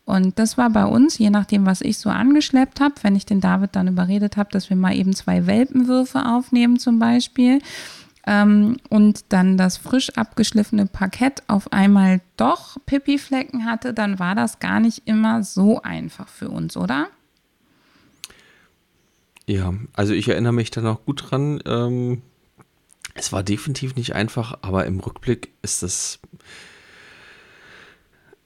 Und 0.05 0.39
das 0.39 0.57
war 0.57 0.69
bei 0.69 0.85
uns, 0.85 1.17
je 1.17 1.29
nachdem, 1.29 1.65
was 1.65 1.81
ich 1.81 1.97
so 1.97 2.09
angeschleppt 2.09 2.79
habe, 2.79 2.95
wenn 3.01 3.15
ich 3.15 3.25
den 3.25 3.41
David 3.41 3.75
dann 3.75 3.89
überredet 3.89 4.37
habe, 4.37 4.49
dass 4.51 4.69
wir 4.69 4.77
mal 4.77 4.95
eben 4.95 5.13
zwei 5.13 5.47
Welpenwürfe 5.47 6.25
aufnehmen 6.25 6.79
zum 6.79 6.97
Beispiel 6.97 7.59
ähm, 8.25 8.77
und 8.89 9.25
dann 9.29 9.57
das 9.57 9.75
frisch 9.75 10.15
abgeschliffene 10.15 10.85
Parkett 10.85 11.43
auf 11.47 11.73
einmal 11.73 12.21
doch 12.37 12.77
Pipi-Flecken 12.85 13.65
hatte, 13.65 13.93
dann 13.93 14.17
war 14.17 14.33
das 14.33 14.59
gar 14.59 14.79
nicht 14.79 15.01
immer 15.05 15.43
so 15.43 15.81
einfach 15.81 16.29
für 16.29 16.49
uns, 16.49 16.77
oder? 16.77 17.07
Ja, 19.47 19.73
also 19.93 20.13
ich 20.13 20.27
erinnere 20.27 20.53
mich 20.53 20.71
da 20.71 20.81
noch 20.81 21.05
gut 21.05 21.31
dran. 21.31 21.61
Ähm, 21.65 22.21
es 23.15 23.31
war 23.31 23.43
definitiv 23.43 23.95
nicht 23.95 24.13
einfach, 24.13 24.59
aber 24.61 24.85
im 24.85 24.99
Rückblick 24.99 25.53
ist 25.61 25.83
das. 25.83 26.19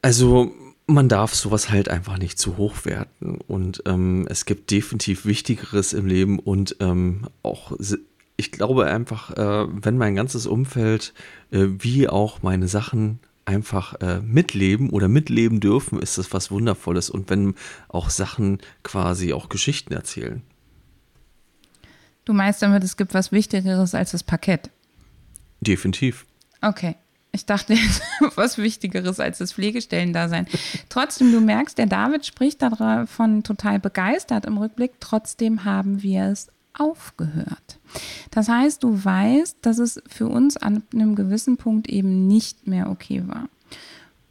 Also, 0.04 0.54
man 0.88 1.10
darf 1.10 1.34
sowas 1.34 1.70
halt 1.70 1.90
einfach 1.90 2.18
nicht 2.18 2.38
zu 2.38 2.58
hoch 2.58 2.86
werten. 2.86 3.40
Und 3.48 3.84
ähm, 3.86 4.28
es 4.30 4.46
gibt 4.46 4.70
definitiv 4.72 5.26
Wichtigeres 5.26 5.94
im 5.94 6.06
Leben 6.06 6.38
und 6.40 6.76
ähm, 6.80 7.28
auch, 7.44 7.74
ich 8.38 8.52
glaube 8.52 8.86
einfach, 8.86 9.32
äh, 9.38 9.68
wenn 9.70 9.98
mein 9.98 10.16
ganzes 10.16 10.46
Umfeld 10.46 11.14
äh, 11.52 11.66
wie 11.80 12.08
auch 12.10 12.44
meine 12.44 12.68
Sachen 12.68 13.20
einfach 13.46 13.96
äh, 14.02 14.22
mitleben 14.22 14.92
oder 14.92 15.08
mitleben 15.08 15.60
dürfen, 15.60 16.00
ist 16.00 16.18
das 16.20 16.32
was 16.32 16.52
Wundervolles. 16.52 17.10
Und 17.10 17.30
wenn 17.30 17.56
auch 17.88 18.10
Sachen 18.12 18.60
quasi 18.84 19.34
auch 19.34 19.50
Geschichten 19.50 19.94
erzählen. 19.94 20.44
Du 22.26 22.34
meinst 22.34 22.62
damit, 22.62 22.84
es 22.84 22.98
gibt 22.98 23.14
was 23.14 23.32
Wichtigeres 23.32 23.96
als 23.96 24.12
das 24.12 24.24
Parkett? 24.24 24.70
Definitiv. 25.60 26.26
Okay. 26.62 26.96
Ich 27.34 27.46
dachte 27.46 27.76
was 28.36 28.58
Wichtigeres 28.58 29.20
als 29.20 29.38
das 29.38 29.54
Pflegestellendasein. 29.54 30.48
Trotzdem, 30.90 31.32
du 31.32 31.40
merkst, 31.40 31.78
der 31.78 31.86
David 31.86 32.26
spricht 32.26 32.62
davon 32.62 33.44
total 33.44 33.80
begeistert 33.80 34.46
im 34.46 34.58
Rückblick. 34.58 35.00
Trotzdem 35.00 35.64
haben 35.64 36.04
wir 36.04 36.26
es 36.26 36.48
aufgehört. 36.78 37.80
Das 38.32 38.50
heißt, 38.50 38.84
du 38.84 39.04
weißt, 39.04 39.58
dass 39.62 39.78
es 39.78 40.02
für 40.08 40.28
uns 40.28 40.58
an 40.58 40.84
einem 40.94 41.16
gewissen 41.16 41.58
Punkt 41.58 41.88
eben 41.88 42.28
nicht 42.28 42.68
mehr 42.68 42.90
okay 42.90 43.24
war. 43.26 43.50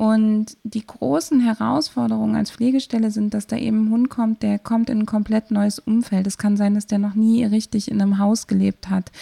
Und 0.00 0.56
die 0.62 0.86
großen 0.86 1.40
Herausforderungen 1.40 2.34
als 2.34 2.50
Pflegestelle 2.50 3.10
sind, 3.10 3.34
dass 3.34 3.46
da 3.46 3.56
eben 3.56 3.84
ein 3.84 3.90
Hund 3.90 4.08
kommt, 4.08 4.42
der 4.42 4.58
kommt 4.58 4.88
in 4.88 5.00
ein 5.00 5.04
komplett 5.04 5.50
neues 5.50 5.78
Umfeld. 5.78 6.26
Es 6.26 6.38
kann 6.38 6.56
sein, 6.56 6.74
dass 6.74 6.86
der 6.86 6.98
noch 6.98 7.14
nie 7.14 7.44
richtig 7.44 7.90
in 7.90 8.00
einem 8.00 8.16
Haus 8.16 8.46
gelebt 8.46 8.88
hat 8.88 9.12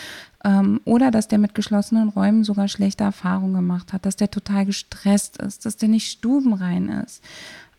ähm, 0.45 0.81
oder 0.85 1.11
dass 1.11 1.27
der 1.27 1.41
mit 1.41 1.57
geschlossenen 1.57 2.11
Räumen 2.11 2.45
sogar 2.45 2.69
schlechte 2.69 3.03
Erfahrungen 3.03 3.55
gemacht 3.55 3.93
hat, 3.93 4.07
dass 4.07 4.15
der 4.15 4.31
total 4.31 4.67
gestresst 4.67 5.39
ist, 5.39 5.67
dass 5.67 5.79
der 5.79 5.89
nicht 5.89 6.13
stubenrein 6.13 6.89
ist. 6.91 7.25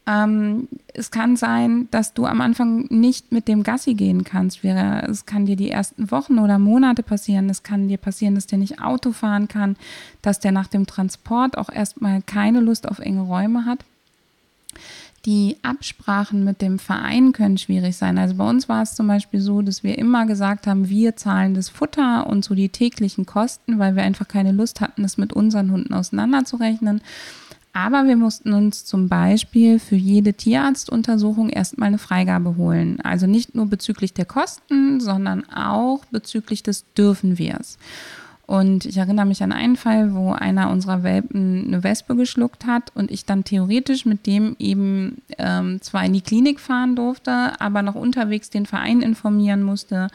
Ähm, 0.09 0.67
es 0.93 1.11
kann 1.11 1.35
sein, 1.35 1.87
dass 1.91 2.15
du 2.15 2.25
am 2.25 2.41
Anfang 2.41 2.87
nicht 2.89 3.31
mit 3.31 3.47
dem 3.47 3.61
Gassi 3.61 3.93
gehen 3.93 4.23
kannst. 4.23 4.63
Es 4.63 5.27
kann 5.27 5.45
dir 5.45 5.55
die 5.55 5.69
ersten 5.69 6.09
Wochen 6.09 6.39
oder 6.39 6.57
Monate 6.57 7.03
passieren. 7.03 7.47
Es 7.47 7.61
kann 7.61 7.87
dir 7.87 7.97
passieren, 7.97 8.33
dass 8.33 8.47
der 8.47 8.57
nicht 8.57 8.81
Auto 8.81 9.11
fahren 9.11 9.47
kann, 9.47 9.75
dass 10.23 10.39
der 10.39 10.51
nach 10.51 10.67
dem 10.67 10.87
Transport 10.87 11.57
auch 11.59 11.69
erstmal 11.69 12.23
keine 12.23 12.59
Lust 12.59 12.89
auf 12.89 12.97
enge 12.97 13.21
Räume 13.21 13.65
hat. 13.65 13.85
Die 15.25 15.57
Absprachen 15.61 16.43
mit 16.43 16.61
dem 16.61 16.79
Verein 16.79 17.31
können 17.31 17.59
schwierig 17.59 17.95
sein. 17.95 18.17
Also 18.17 18.35
bei 18.35 18.49
uns 18.49 18.67
war 18.67 18.81
es 18.81 18.95
zum 18.95 19.05
Beispiel 19.05 19.41
so, 19.41 19.61
dass 19.61 19.83
wir 19.83 19.97
immer 19.97 20.25
gesagt 20.25 20.65
haben, 20.65 20.89
wir 20.89 21.17
zahlen 21.17 21.53
das 21.53 21.69
Futter 21.69 22.25
und 22.25 22.43
so 22.43 22.55
die 22.55 22.69
täglichen 22.69 23.27
Kosten, 23.27 23.77
weil 23.77 23.95
wir 23.95 24.03
einfach 24.03 24.27
keine 24.27 24.53
Lust 24.53 24.81
hatten, 24.81 25.03
das 25.03 25.17
mit 25.17 25.33
unseren 25.33 25.71
Hunden 25.71 25.93
auseinanderzurechnen. 25.93 27.01
Aber 27.81 28.07
wir 28.07 28.17
mussten 28.17 28.51
uns 28.51 28.83
zum 28.83 29.07
Beispiel 29.07 29.79
für 29.79 29.95
jede 29.95 30.33
Tierarztuntersuchung 30.33 31.47
erstmal 31.47 31.87
eine 31.87 31.97
Freigabe 31.97 32.57
holen. 32.57 32.99
Also 33.05 33.25
nicht 33.25 33.55
nur 33.55 33.67
bezüglich 33.67 34.13
der 34.13 34.25
Kosten, 34.25 34.99
sondern 34.99 35.49
auch 35.49 36.03
bezüglich 36.11 36.61
des 36.61 36.83
Dürfen 36.97 37.37
wir 37.37 37.57
es. 37.57 37.77
Und 38.45 38.85
ich 38.85 38.97
erinnere 38.97 39.25
mich 39.25 39.43
an 39.43 39.53
einen 39.53 39.77
Fall, 39.77 40.13
wo 40.13 40.33
einer 40.33 40.71
unserer 40.71 41.03
Welpen 41.03 41.67
eine 41.67 41.81
Wespe 41.81 42.17
geschluckt 42.17 42.65
hat 42.65 42.91
und 42.95 43.11
ich 43.11 43.23
dann 43.23 43.45
theoretisch 43.45 44.05
mit 44.05 44.25
dem 44.27 44.57
eben 44.59 45.21
ähm, 45.37 45.81
zwar 45.81 46.03
in 46.03 46.11
die 46.11 46.21
Klinik 46.21 46.59
fahren 46.59 46.97
durfte, 46.97 47.61
aber 47.61 47.81
noch 47.81 47.95
unterwegs 47.95 48.49
den 48.49 48.65
Verein 48.65 49.01
informieren 49.01 49.63
musste, 49.63 50.09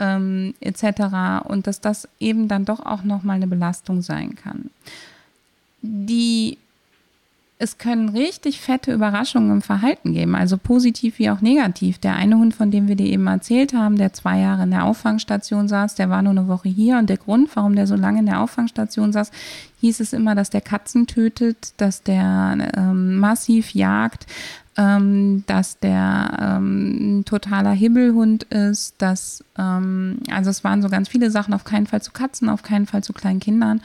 ähm, 0.00 0.54
etc. 0.58 1.46
Und 1.46 1.68
dass 1.68 1.80
das 1.80 2.08
eben 2.18 2.48
dann 2.48 2.64
doch 2.64 2.84
auch 2.84 3.04
nochmal 3.04 3.36
eine 3.36 3.46
Belastung 3.46 4.02
sein 4.02 4.34
kann. 4.34 4.70
Die 5.80 6.58
es 7.56 7.78
können 7.78 8.08
richtig 8.08 8.60
fette 8.60 8.92
Überraschungen 8.92 9.50
im 9.50 9.62
Verhalten 9.62 10.12
geben, 10.12 10.34
also 10.34 10.58
positiv 10.58 11.20
wie 11.20 11.30
auch 11.30 11.40
negativ. 11.40 11.98
Der 11.98 12.16
eine 12.16 12.36
Hund, 12.36 12.54
von 12.54 12.72
dem 12.72 12.88
wir 12.88 12.96
dir 12.96 13.06
eben 13.06 13.26
erzählt 13.28 13.72
haben, 13.72 13.96
der 13.96 14.12
zwei 14.12 14.40
Jahre 14.40 14.64
in 14.64 14.72
der 14.72 14.84
Auffangstation 14.84 15.68
saß, 15.68 15.94
der 15.94 16.10
war 16.10 16.20
nur 16.22 16.32
eine 16.32 16.48
Woche 16.48 16.68
hier 16.68 16.98
und 16.98 17.08
der 17.08 17.16
Grund, 17.16 17.48
warum 17.54 17.76
der 17.76 17.86
so 17.86 17.94
lange 17.94 18.20
in 18.20 18.26
der 18.26 18.40
Auffangstation 18.40 19.12
saß, 19.12 19.30
hieß 19.80 20.00
es 20.00 20.12
immer, 20.12 20.34
dass 20.34 20.50
der 20.50 20.62
Katzen 20.62 21.06
tötet, 21.06 21.74
dass 21.76 22.02
der 22.02 22.72
ähm, 22.76 23.18
massiv 23.18 23.72
jagt, 23.72 24.26
ähm, 24.76 25.44
dass 25.46 25.78
der 25.78 26.36
ähm, 26.40 27.20
ein 27.20 27.24
totaler 27.24 27.72
Hibbelhund 27.72 28.44
ist, 28.44 28.94
dass, 28.98 29.44
ähm, 29.56 30.18
also 30.30 30.50
es 30.50 30.64
waren 30.64 30.82
so 30.82 30.88
ganz 30.88 31.08
viele 31.08 31.30
Sachen, 31.30 31.54
auf 31.54 31.64
keinen 31.64 31.86
Fall 31.86 32.02
zu 32.02 32.10
Katzen, 32.10 32.48
auf 32.48 32.62
keinen 32.62 32.86
Fall 32.86 33.04
zu 33.04 33.12
kleinen 33.12 33.40
Kindern. 33.40 33.80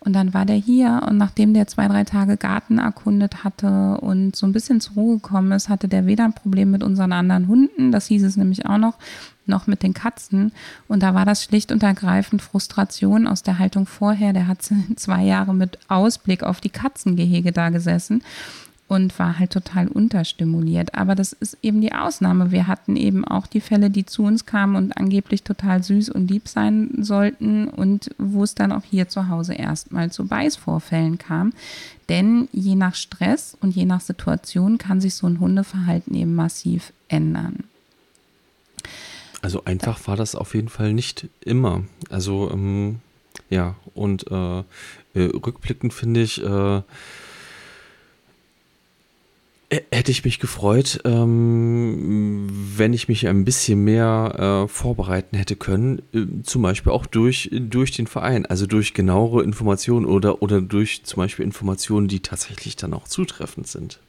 Und 0.00 0.12
dann 0.12 0.34
war 0.34 0.44
der 0.44 0.56
hier 0.56 1.02
und 1.08 1.16
nachdem 1.16 1.54
der 1.54 1.66
zwei, 1.66 1.88
drei 1.88 2.04
Tage 2.04 2.36
Garten 2.36 2.76
erkundet 2.76 3.42
hatte 3.42 3.96
und 4.02 4.36
so 4.36 4.46
ein 4.46 4.52
bisschen 4.52 4.82
zur 4.82 4.94
Ruhe 4.94 5.14
gekommen 5.16 5.50
ist, 5.52 5.70
hatte 5.70 5.88
der 5.88 6.04
weder 6.04 6.24
ein 6.26 6.34
Problem 6.34 6.70
mit 6.70 6.82
unseren 6.82 7.12
anderen 7.12 7.48
Hunden, 7.48 7.90
das 7.90 8.06
hieß 8.08 8.22
es 8.22 8.36
nämlich 8.36 8.66
auch 8.66 8.76
noch, 8.76 8.98
noch 9.46 9.66
mit 9.66 9.82
den 9.82 9.94
Katzen. 9.94 10.52
Und 10.88 11.02
da 11.02 11.14
war 11.14 11.24
das 11.24 11.42
schlicht 11.42 11.72
und 11.72 11.82
ergreifend 11.82 12.42
Frustration 12.42 13.26
aus 13.26 13.42
der 13.42 13.58
Haltung 13.58 13.86
vorher. 13.86 14.34
Der 14.34 14.46
hat 14.46 14.58
zwei 14.96 15.22
Jahre 15.22 15.54
mit 15.54 15.78
Ausblick 15.88 16.42
auf 16.42 16.60
die 16.60 16.70
Katzengehege 16.70 17.52
da 17.52 17.70
gesessen 17.70 18.22
und 18.86 19.18
war 19.18 19.38
halt 19.38 19.50
total 19.50 19.88
unterstimuliert. 19.88 20.94
Aber 20.94 21.14
das 21.14 21.32
ist 21.32 21.56
eben 21.62 21.80
die 21.80 21.92
Ausnahme. 21.92 22.50
Wir 22.50 22.66
hatten 22.66 22.96
eben 22.96 23.24
auch 23.24 23.46
die 23.46 23.60
Fälle, 23.60 23.90
die 23.90 24.04
zu 24.04 24.24
uns 24.24 24.44
kamen 24.44 24.76
und 24.76 24.96
angeblich 24.96 25.42
total 25.42 25.82
süß 25.82 26.10
und 26.10 26.30
lieb 26.30 26.48
sein 26.48 26.90
sollten 27.00 27.68
und 27.68 28.10
wo 28.18 28.42
es 28.42 28.54
dann 28.54 28.72
auch 28.72 28.84
hier 28.84 29.08
zu 29.08 29.28
Hause 29.28 29.54
erstmal 29.54 30.12
zu 30.12 30.26
Beißvorfällen 30.26 31.18
kam. 31.18 31.52
Denn 32.08 32.48
je 32.52 32.74
nach 32.74 32.94
Stress 32.94 33.56
und 33.60 33.74
je 33.74 33.86
nach 33.86 34.02
Situation 34.02 34.76
kann 34.76 35.00
sich 35.00 35.14
so 35.14 35.26
ein 35.26 35.40
Hundeverhalten 35.40 36.14
eben 36.14 36.34
massiv 36.34 36.92
ändern. 37.08 37.64
Also 39.40 39.64
einfach 39.64 40.06
war 40.06 40.16
das 40.16 40.34
auf 40.34 40.54
jeden 40.54 40.68
Fall 40.68 40.92
nicht 40.92 41.28
immer. 41.40 41.84
Also 42.10 42.50
ähm, 42.50 43.00
ja, 43.50 43.76
und 43.94 44.30
äh, 44.30 44.58
äh, 44.58 44.64
rückblickend 45.14 45.92
finde 45.92 46.22
ich, 46.22 46.42
äh, 46.42 46.82
Hätte 49.92 50.10
ich 50.10 50.24
mich 50.24 50.40
gefreut, 50.40 51.00
ähm, 51.04 52.46
wenn 52.76 52.92
ich 52.92 53.08
mich 53.08 53.26
ein 53.28 53.44
bisschen 53.44 53.82
mehr 53.82 54.64
äh, 54.64 54.68
vorbereiten 54.68 55.36
hätte 55.36 55.56
können, 55.56 56.02
äh, 56.12 56.42
zum 56.42 56.62
Beispiel 56.62 56.92
auch 56.92 57.06
durch, 57.06 57.50
durch 57.52 57.90
den 57.90 58.06
Verein, 58.06 58.46
also 58.46 58.66
durch 58.66 58.94
genauere 58.94 59.42
Informationen 59.42 60.06
oder, 60.06 60.42
oder 60.42 60.60
durch 60.60 61.04
zum 61.04 61.18
Beispiel 61.22 61.44
Informationen, 61.44 62.08
die 62.08 62.20
tatsächlich 62.20 62.76
dann 62.76 62.94
auch 62.94 63.08
zutreffend 63.08 63.66
sind. 63.66 64.00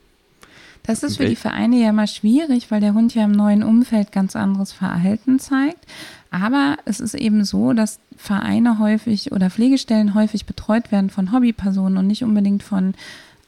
Das 0.83 1.01
ist 1.01 1.17
für 1.17 1.25
die 1.25 1.35
Vereine 1.35 1.81
ja 1.81 1.89
immer 1.89 2.05
schwierig, 2.05 2.69
weil 2.69 2.79
der 2.79 2.93
Hund 2.93 3.15
ja 3.15 3.23
im 3.23 3.31
neuen 3.31 3.63
Umfeld 3.63 4.11
ganz 4.11 4.35
anderes 4.35 4.71
Verhalten 4.71 5.39
zeigt. 5.39 5.83
Aber 6.29 6.77
es 6.85 6.99
ist 6.99 7.15
eben 7.15 7.43
so, 7.43 7.73
dass 7.73 7.99
Vereine 8.17 8.77
häufig 8.77 9.31
oder 9.31 9.49
Pflegestellen 9.49 10.13
häufig 10.13 10.45
betreut 10.45 10.91
werden 10.91 11.09
von 11.09 11.31
Hobbypersonen 11.31 11.97
und 11.97 12.07
nicht 12.07 12.23
unbedingt 12.23 12.61
von 12.61 12.93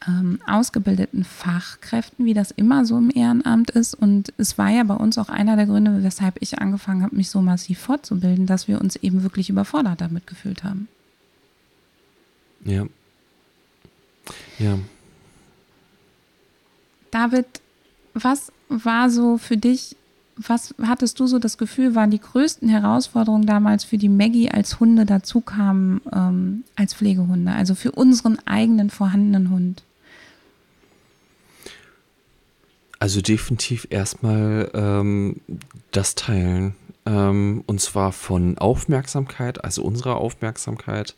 ähm, 0.06 0.38
ausgebildeten 0.46 1.24
Fachkräften, 1.24 2.24
wie 2.24 2.34
das 2.34 2.50
immer 2.50 2.84
so 2.84 2.96
im 2.98 3.10
Ehrenamt 3.10 3.70
ist. 3.70 3.94
Und 3.94 4.32
es 4.36 4.58
war 4.58 4.70
ja 4.70 4.84
bei 4.84 4.94
uns 4.94 5.18
auch 5.18 5.28
einer 5.28 5.56
der 5.56 5.66
Gründe, 5.66 6.02
weshalb 6.02 6.36
ich 6.40 6.58
angefangen 6.60 7.02
habe, 7.02 7.16
mich 7.16 7.30
so 7.30 7.40
massiv 7.42 7.78
fortzubilden, 7.78 8.46
dass 8.46 8.68
wir 8.68 8.80
uns 8.80 8.96
eben 8.96 9.22
wirklich 9.22 9.50
überfordert 9.50 10.00
damit 10.00 10.26
gefühlt 10.26 10.62
haben. 10.64 10.88
Ja. 12.64 12.86
Ja. 14.58 14.78
David, 17.10 17.46
was 18.14 18.52
war 18.68 19.10
so 19.10 19.38
für 19.38 19.56
dich, 19.56 19.96
was 20.36 20.74
hattest 20.82 21.18
du 21.18 21.26
so 21.26 21.38
das 21.38 21.58
Gefühl, 21.58 21.94
waren 21.94 22.10
die 22.10 22.20
größten 22.20 22.68
Herausforderungen 22.68 23.46
damals 23.46 23.84
für 23.84 23.98
die 23.98 24.08
Maggie, 24.08 24.50
als 24.50 24.78
Hunde 24.78 25.06
dazu 25.06 25.40
kamen, 25.40 26.00
ähm, 26.12 26.64
als 26.76 26.94
Pflegehunde, 26.94 27.52
also 27.52 27.74
für 27.74 27.92
unseren 27.92 28.38
eigenen 28.46 28.90
vorhandenen 28.90 29.50
Hund? 29.50 29.82
Also 32.98 33.20
definitiv 33.20 33.86
erstmal 33.90 34.70
ähm, 34.74 35.36
das 35.92 36.14
Teilen. 36.14 36.74
Ähm, 37.06 37.62
und 37.66 37.80
zwar 37.80 38.12
von 38.12 38.58
Aufmerksamkeit, 38.58 39.64
also 39.64 39.82
unserer 39.82 40.16
Aufmerksamkeit. 40.16 41.14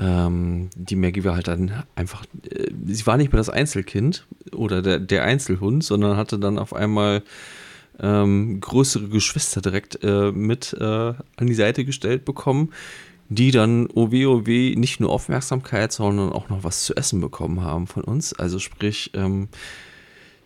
Ähm, 0.00 0.70
die 0.74 0.96
Maggie 0.96 1.24
war 1.24 1.34
halt 1.34 1.48
dann 1.48 1.84
einfach, 1.94 2.24
äh, 2.50 2.70
sie 2.86 3.06
war 3.06 3.18
nicht 3.18 3.32
mehr 3.32 3.38
das 3.38 3.50
Einzelkind 3.50 4.26
oder 4.52 4.80
der, 4.80 4.98
der 4.98 5.24
Einzelhund, 5.24 5.84
sondern 5.84 6.16
hatte 6.16 6.38
dann 6.38 6.58
auf 6.58 6.74
einmal 6.74 7.22
ähm, 8.00 8.60
größere 8.60 9.08
Geschwister 9.08 9.60
direkt 9.60 10.02
äh, 10.02 10.32
mit 10.32 10.74
äh, 10.80 10.84
an 10.84 11.46
die 11.46 11.54
Seite 11.54 11.84
gestellt 11.84 12.24
bekommen, 12.24 12.72
die 13.28 13.50
dann 13.50 13.86
OW, 13.94 14.26
OW 14.26 14.48
nicht 14.76 14.98
nur 14.98 15.10
Aufmerksamkeit, 15.10 15.92
sondern 15.92 16.32
auch 16.32 16.48
noch 16.48 16.64
was 16.64 16.84
zu 16.84 16.96
essen 16.96 17.20
bekommen 17.20 17.62
haben 17.62 17.86
von 17.86 18.02
uns. 18.02 18.32
Also 18.32 18.58
sprich, 18.58 19.10
ähm, 19.14 19.48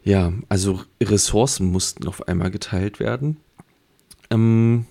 ja, 0.06 0.32
also 0.48 0.82
Ressourcen 1.02 1.72
mussten 1.72 2.06
auf 2.06 2.28
einmal 2.28 2.52
geteilt 2.52 3.00
werden. 3.00 3.38
Ähm, 4.30 4.86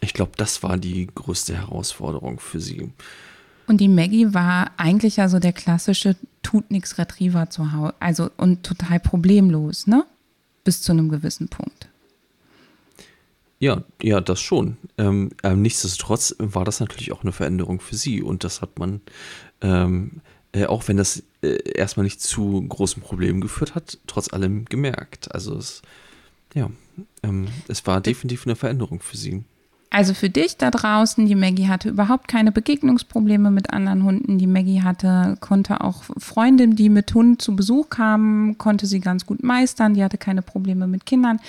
ich 0.00 0.14
glaube, 0.14 0.32
das 0.36 0.62
war 0.62 0.76
die 0.78 1.08
größte 1.12 1.56
Herausforderung 1.56 2.38
für 2.38 2.60
sie. 2.60 2.92
Und 3.66 3.80
die 3.80 3.88
Maggie 3.88 4.32
war 4.32 4.70
eigentlich 4.76 5.16
ja 5.16 5.28
so 5.28 5.40
der 5.40 5.52
klassische 5.52 6.14
tut 6.44 6.70
nix 6.70 6.96
Retriever 6.96 7.50
zu 7.50 7.72
Hause, 7.72 7.94
also 7.98 8.30
und 8.36 8.62
total 8.62 9.00
problemlos, 9.00 9.88
ne? 9.88 10.06
Bis 10.62 10.80
zu 10.80 10.92
einem 10.92 11.08
gewissen 11.08 11.48
Punkt. 11.48 11.88
Ja, 13.58 13.82
ja, 14.00 14.20
das 14.20 14.40
schon. 14.40 14.76
Ähm, 14.96 15.30
äh, 15.42 15.56
nichtsdestotrotz 15.56 16.36
war 16.38 16.64
das 16.64 16.78
natürlich 16.78 17.10
auch 17.10 17.22
eine 17.22 17.32
Veränderung 17.32 17.80
für 17.80 17.96
sie 17.96 18.22
und 18.22 18.44
das 18.44 18.62
hat 18.62 18.78
man 18.78 19.00
ähm, 19.60 20.20
äh, 20.52 20.66
auch 20.66 20.88
wenn 20.88 20.96
das 20.96 21.22
äh, 21.42 21.58
erstmal 21.72 22.04
nicht 22.04 22.20
zu 22.20 22.62
großen 22.68 23.02
Problemen 23.02 23.40
geführt 23.40 23.74
hat, 23.74 23.98
trotz 24.06 24.32
allem 24.32 24.64
gemerkt. 24.66 25.32
Also 25.34 25.56
es, 25.56 25.82
ja, 26.54 26.70
ähm, 27.22 27.48
es 27.68 27.86
war 27.86 28.00
definitiv 28.00 28.46
eine 28.46 28.56
Veränderung 28.56 29.00
für 29.00 29.16
sie. 29.16 29.44
Also 29.90 30.14
für 30.14 30.28
dich 30.28 30.56
da 30.56 30.70
draußen, 30.70 31.24
die 31.26 31.34
Maggie 31.34 31.68
hatte 31.68 31.88
überhaupt 31.88 32.28
keine 32.28 32.52
Begegnungsprobleme 32.52 33.50
mit 33.50 33.70
anderen 33.70 34.02
Hunden. 34.02 34.36
Die 34.36 34.46
Maggie 34.46 34.82
hatte, 34.82 35.38
konnte 35.40 35.80
auch 35.80 36.02
Freundinnen, 36.18 36.76
die 36.76 36.88
mit 36.88 37.14
Hund 37.14 37.40
zu 37.40 37.54
Besuch 37.56 37.88
kamen, 37.88 38.58
konnte 38.58 38.86
sie 38.86 39.00
ganz 39.00 39.26
gut 39.26 39.42
meistern. 39.42 39.94
Die 39.94 40.02
hatte 40.02 40.18
keine 40.18 40.42
Probleme 40.42 40.86
mit 40.86 41.06
Kindern. 41.06 41.40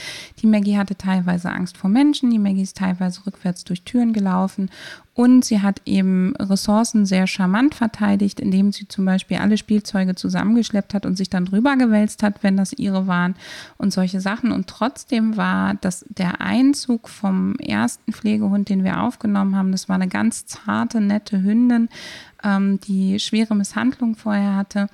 Die 0.41 0.47
Maggie 0.47 0.77
hatte 0.77 0.95
teilweise 0.95 1.49
Angst 1.49 1.77
vor 1.77 1.89
Menschen. 1.89 2.29
Die 2.29 2.39
Maggie 2.39 2.62
ist 2.62 2.77
teilweise 2.77 3.25
rückwärts 3.25 3.63
durch 3.63 3.81
Türen 3.81 4.13
gelaufen. 4.13 4.69
Und 5.17 5.45
sie 5.45 5.63
hat 5.63 5.82
eben 5.86 6.36
Ressourcen 6.36 7.08
sehr 7.08 7.25
charmant 7.25 7.73
verteidigt, 7.73 8.39
indem 8.39 8.71
sie 8.71 8.88
zum 8.88 9.03
Beispiel 9.03 9.38
alle 9.38 9.58
Spielzeuge 9.58 10.13
zusammengeschleppt 10.13 10.93
hat 10.93 11.08
und 11.08 11.15
sich 11.17 11.27
dann 11.27 11.45
drüber 11.45 11.75
gewälzt 11.75 12.21
hat, 12.21 12.43
wenn 12.43 12.56
das 12.56 12.71
ihre 12.71 13.08
waren 13.08 13.34
und 13.80 13.91
solche 13.91 14.21
Sachen. 14.21 14.51
Und 14.51 14.67
trotzdem 14.67 15.36
war 15.36 15.73
das 15.82 16.06
der 16.08 16.39
Einzug 16.39 17.10
vom 17.10 17.56
ersten 17.56 18.13
Pflegehund, 18.13 18.69
den 18.69 18.84
wir 18.84 19.01
aufgenommen 19.01 19.56
haben, 19.56 19.71
das 19.71 19.89
war 19.89 19.95
eine 19.95 20.08
ganz 20.08 20.45
zarte, 20.45 21.01
nette 21.01 21.41
Hündin, 21.41 21.89
ähm, 22.43 22.80
die 22.82 23.19
schwere 23.19 23.56
Misshandlung 23.56 24.15
vorher 24.15 24.56
hatte 24.56 24.88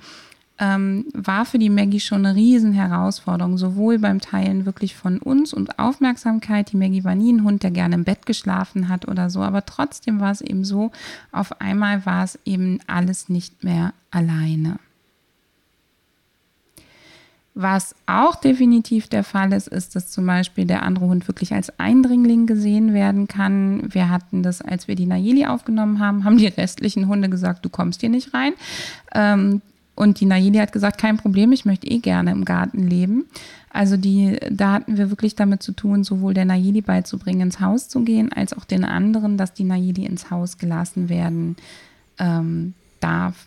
ähm, 0.58 1.06
war 1.12 1.44
für 1.44 1.58
die 1.58 1.70
Maggie 1.70 2.00
schon 2.00 2.24
eine 2.24 2.36
riesen 2.36 2.72
Herausforderung, 2.72 3.58
sowohl 3.58 3.98
beim 3.98 4.20
Teilen 4.20 4.66
wirklich 4.66 4.94
von 4.94 5.18
uns 5.18 5.52
und 5.52 5.78
Aufmerksamkeit. 5.78 6.72
Die 6.72 6.76
Maggie 6.76 7.04
war 7.04 7.14
nie 7.14 7.32
ein 7.32 7.42
Hund, 7.42 7.62
der 7.62 7.72
gerne 7.72 7.96
im 7.96 8.04
Bett 8.04 8.24
geschlafen 8.24 8.88
hat 8.88 9.08
oder 9.08 9.30
so, 9.30 9.42
aber 9.42 9.66
trotzdem 9.66 10.20
war 10.20 10.30
es 10.30 10.40
eben 10.40 10.64
so, 10.64 10.92
auf 11.32 11.60
einmal 11.60 12.06
war 12.06 12.22
es 12.22 12.38
eben 12.44 12.78
alles 12.86 13.28
nicht 13.28 13.64
mehr 13.64 13.94
alleine. 14.10 14.78
Was 17.56 17.94
auch 18.06 18.34
definitiv 18.34 19.06
der 19.06 19.22
Fall 19.22 19.52
ist, 19.52 19.68
ist, 19.68 19.94
dass 19.94 20.10
zum 20.10 20.26
Beispiel 20.26 20.64
der 20.64 20.82
andere 20.82 21.06
Hund 21.06 21.28
wirklich 21.28 21.52
als 21.52 21.78
Eindringling 21.78 22.46
gesehen 22.46 22.92
werden 22.92 23.28
kann. 23.28 23.94
Wir 23.94 24.08
hatten 24.08 24.42
das, 24.42 24.60
als 24.60 24.88
wir 24.88 24.96
die 24.96 25.06
Nayeli 25.06 25.46
aufgenommen 25.46 26.00
haben, 26.00 26.24
haben 26.24 26.36
die 26.36 26.48
restlichen 26.48 27.06
Hunde 27.06 27.28
gesagt, 27.28 27.64
du 27.64 27.68
kommst 27.68 28.00
hier 28.00 28.10
nicht 28.10 28.34
rein. 28.34 28.54
Ähm, 29.14 29.62
und 29.94 30.20
die 30.20 30.26
Nayeli 30.26 30.58
hat 30.58 30.72
gesagt, 30.72 30.98
kein 30.98 31.16
Problem, 31.16 31.52
ich 31.52 31.64
möchte 31.64 31.86
eh 31.86 31.98
gerne 31.98 32.32
im 32.32 32.44
Garten 32.44 32.86
leben. 32.86 33.26
Also 33.70 33.96
die, 33.96 34.38
da 34.50 34.72
hatten 34.72 34.96
wir 34.96 35.10
wirklich 35.10 35.34
damit 35.34 35.62
zu 35.62 35.72
tun, 35.72 36.04
sowohl 36.04 36.34
der 36.34 36.44
Nayeli 36.44 36.80
beizubringen, 36.80 37.42
ins 37.42 37.60
Haus 37.60 37.88
zu 37.88 38.02
gehen, 38.04 38.32
als 38.32 38.52
auch 38.52 38.64
den 38.64 38.84
anderen, 38.84 39.36
dass 39.36 39.52
die 39.52 39.64
Nayeli 39.64 40.04
ins 40.04 40.30
Haus 40.30 40.58
gelassen 40.58 41.08
werden 41.08 41.56
ähm, 42.18 42.74
darf. 43.00 43.46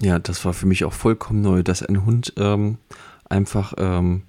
Ja, 0.00 0.18
das 0.18 0.44
war 0.44 0.52
für 0.52 0.66
mich 0.66 0.84
auch 0.84 0.92
vollkommen 0.92 1.42
neu, 1.42 1.62
dass 1.62 1.82
ein 1.82 2.04
Hund 2.04 2.32
ähm, 2.36 2.78
einfach 3.28 3.74
ähm, 3.78 4.22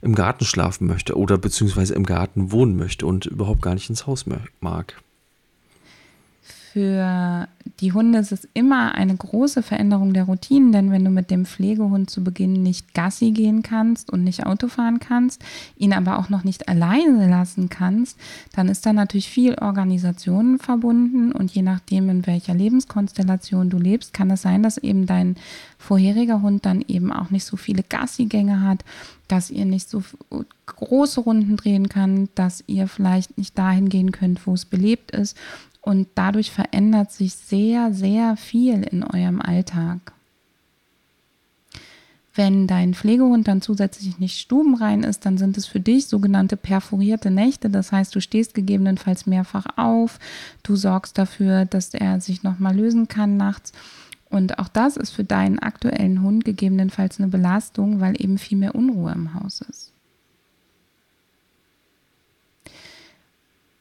im 0.00 0.14
Garten 0.14 0.44
schlafen 0.44 0.86
möchte 0.86 1.16
oder 1.16 1.38
beziehungsweise 1.38 1.94
im 1.94 2.04
Garten 2.04 2.50
wohnen 2.50 2.76
möchte 2.76 3.06
und 3.06 3.26
überhaupt 3.26 3.62
gar 3.62 3.74
nicht 3.74 3.90
ins 3.90 4.06
Haus 4.06 4.26
mag 4.60 5.02
für 6.72 7.48
die 7.80 7.92
Hunde 7.92 8.18
ist 8.18 8.32
es 8.32 8.48
immer 8.54 8.94
eine 8.94 9.14
große 9.14 9.62
Veränderung 9.62 10.12
der 10.12 10.24
Routinen, 10.24 10.72
denn 10.72 10.90
wenn 10.90 11.04
du 11.04 11.10
mit 11.10 11.30
dem 11.30 11.46
Pflegehund 11.46 12.10
zu 12.10 12.24
Beginn 12.24 12.62
nicht 12.62 12.92
Gassi 12.92 13.30
gehen 13.30 13.62
kannst 13.62 14.10
und 14.10 14.24
nicht 14.24 14.44
Auto 14.44 14.68
fahren 14.68 14.98
kannst, 14.98 15.42
ihn 15.76 15.92
aber 15.92 16.18
auch 16.18 16.28
noch 16.28 16.44
nicht 16.44 16.68
alleine 16.68 17.28
lassen 17.28 17.68
kannst, 17.68 18.18
dann 18.54 18.68
ist 18.68 18.84
da 18.84 18.92
natürlich 18.92 19.28
viel 19.28 19.54
Organisation 19.54 20.58
verbunden 20.58 21.32
und 21.32 21.52
je 21.52 21.62
nachdem, 21.62 22.10
in 22.10 22.26
welcher 22.26 22.54
Lebenskonstellation 22.54 23.70
du 23.70 23.78
lebst, 23.78 24.12
kann 24.12 24.30
es 24.30 24.42
sein, 24.42 24.62
dass 24.62 24.78
eben 24.78 25.06
dein 25.06 25.36
vorheriger 25.78 26.42
Hund 26.42 26.66
dann 26.66 26.84
eben 26.88 27.12
auch 27.12 27.30
nicht 27.30 27.44
so 27.44 27.56
viele 27.56 27.82
Gassi-Gänge 27.82 28.62
hat, 28.62 28.84
dass 29.28 29.50
ihr 29.50 29.66
nicht 29.66 29.88
so 29.88 30.02
große 30.66 31.20
Runden 31.20 31.56
drehen 31.56 31.88
kann, 31.88 32.28
dass 32.34 32.64
ihr 32.66 32.88
vielleicht 32.88 33.38
nicht 33.38 33.56
dahin 33.58 33.88
gehen 33.88 34.10
könnt, 34.10 34.46
wo 34.46 34.54
es 34.54 34.64
belebt 34.64 35.10
ist 35.12 35.36
und 35.88 36.06
dadurch 36.16 36.50
verändert 36.50 37.12
sich 37.12 37.32
sehr, 37.34 37.94
sehr 37.94 38.36
viel 38.36 38.82
in 38.82 39.02
eurem 39.02 39.40
Alltag. 39.40 40.12
Wenn 42.34 42.66
dein 42.66 42.92
Pflegehund 42.92 43.48
dann 43.48 43.62
zusätzlich 43.62 44.18
nicht 44.18 44.38
stubenrein 44.38 45.02
ist, 45.02 45.24
dann 45.24 45.38
sind 45.38 45.56
es 45.56 45.64
für 45.64 45.80
dich 45.80 46.06
sogenannte 46.06 46.58
perforierte 46.58 47.30
Nächte. 47.30 47.70
Das 47.70 47.90
heißt, 47.90 48.14
du 48.14 48.20
stehst 48.20 48.52
gegebenenfalls 48.52 49.24
mehrfach 49.24 49.64
auf, 49.76 50.18
du 50.62 50.76
sorgst 50.76 51.16
dafür, 51.16 51.64
dass 51.64 51.94
er 51.94 52.20
sich 52.20 52.42
nochmal 52.42 52.76
lösen 52.76 53.08
kann 53.08 53.38
nachts. 53.38 53.72
Und 54.28 54.58
auch 54.58 54.68
das 54.68 54.98
ist 54.98 55.12
für 55.12 55.24
deinen 55.24 55.58
aktuellen 55.58 56.20
Hund 56.20 56.44
gegebenenfalls 56.44 57.18
eine 57.18 57.28
Belastung, 57.28 58.00
weil 58.00 58.22
eben 58.22 58.36
viel 58.36 58.58
mehr 58.58 58.74
Unruhe 58.74 59.12
im 59.12 59.32
Haus 59.32 59.62
ist. 59.62 59.94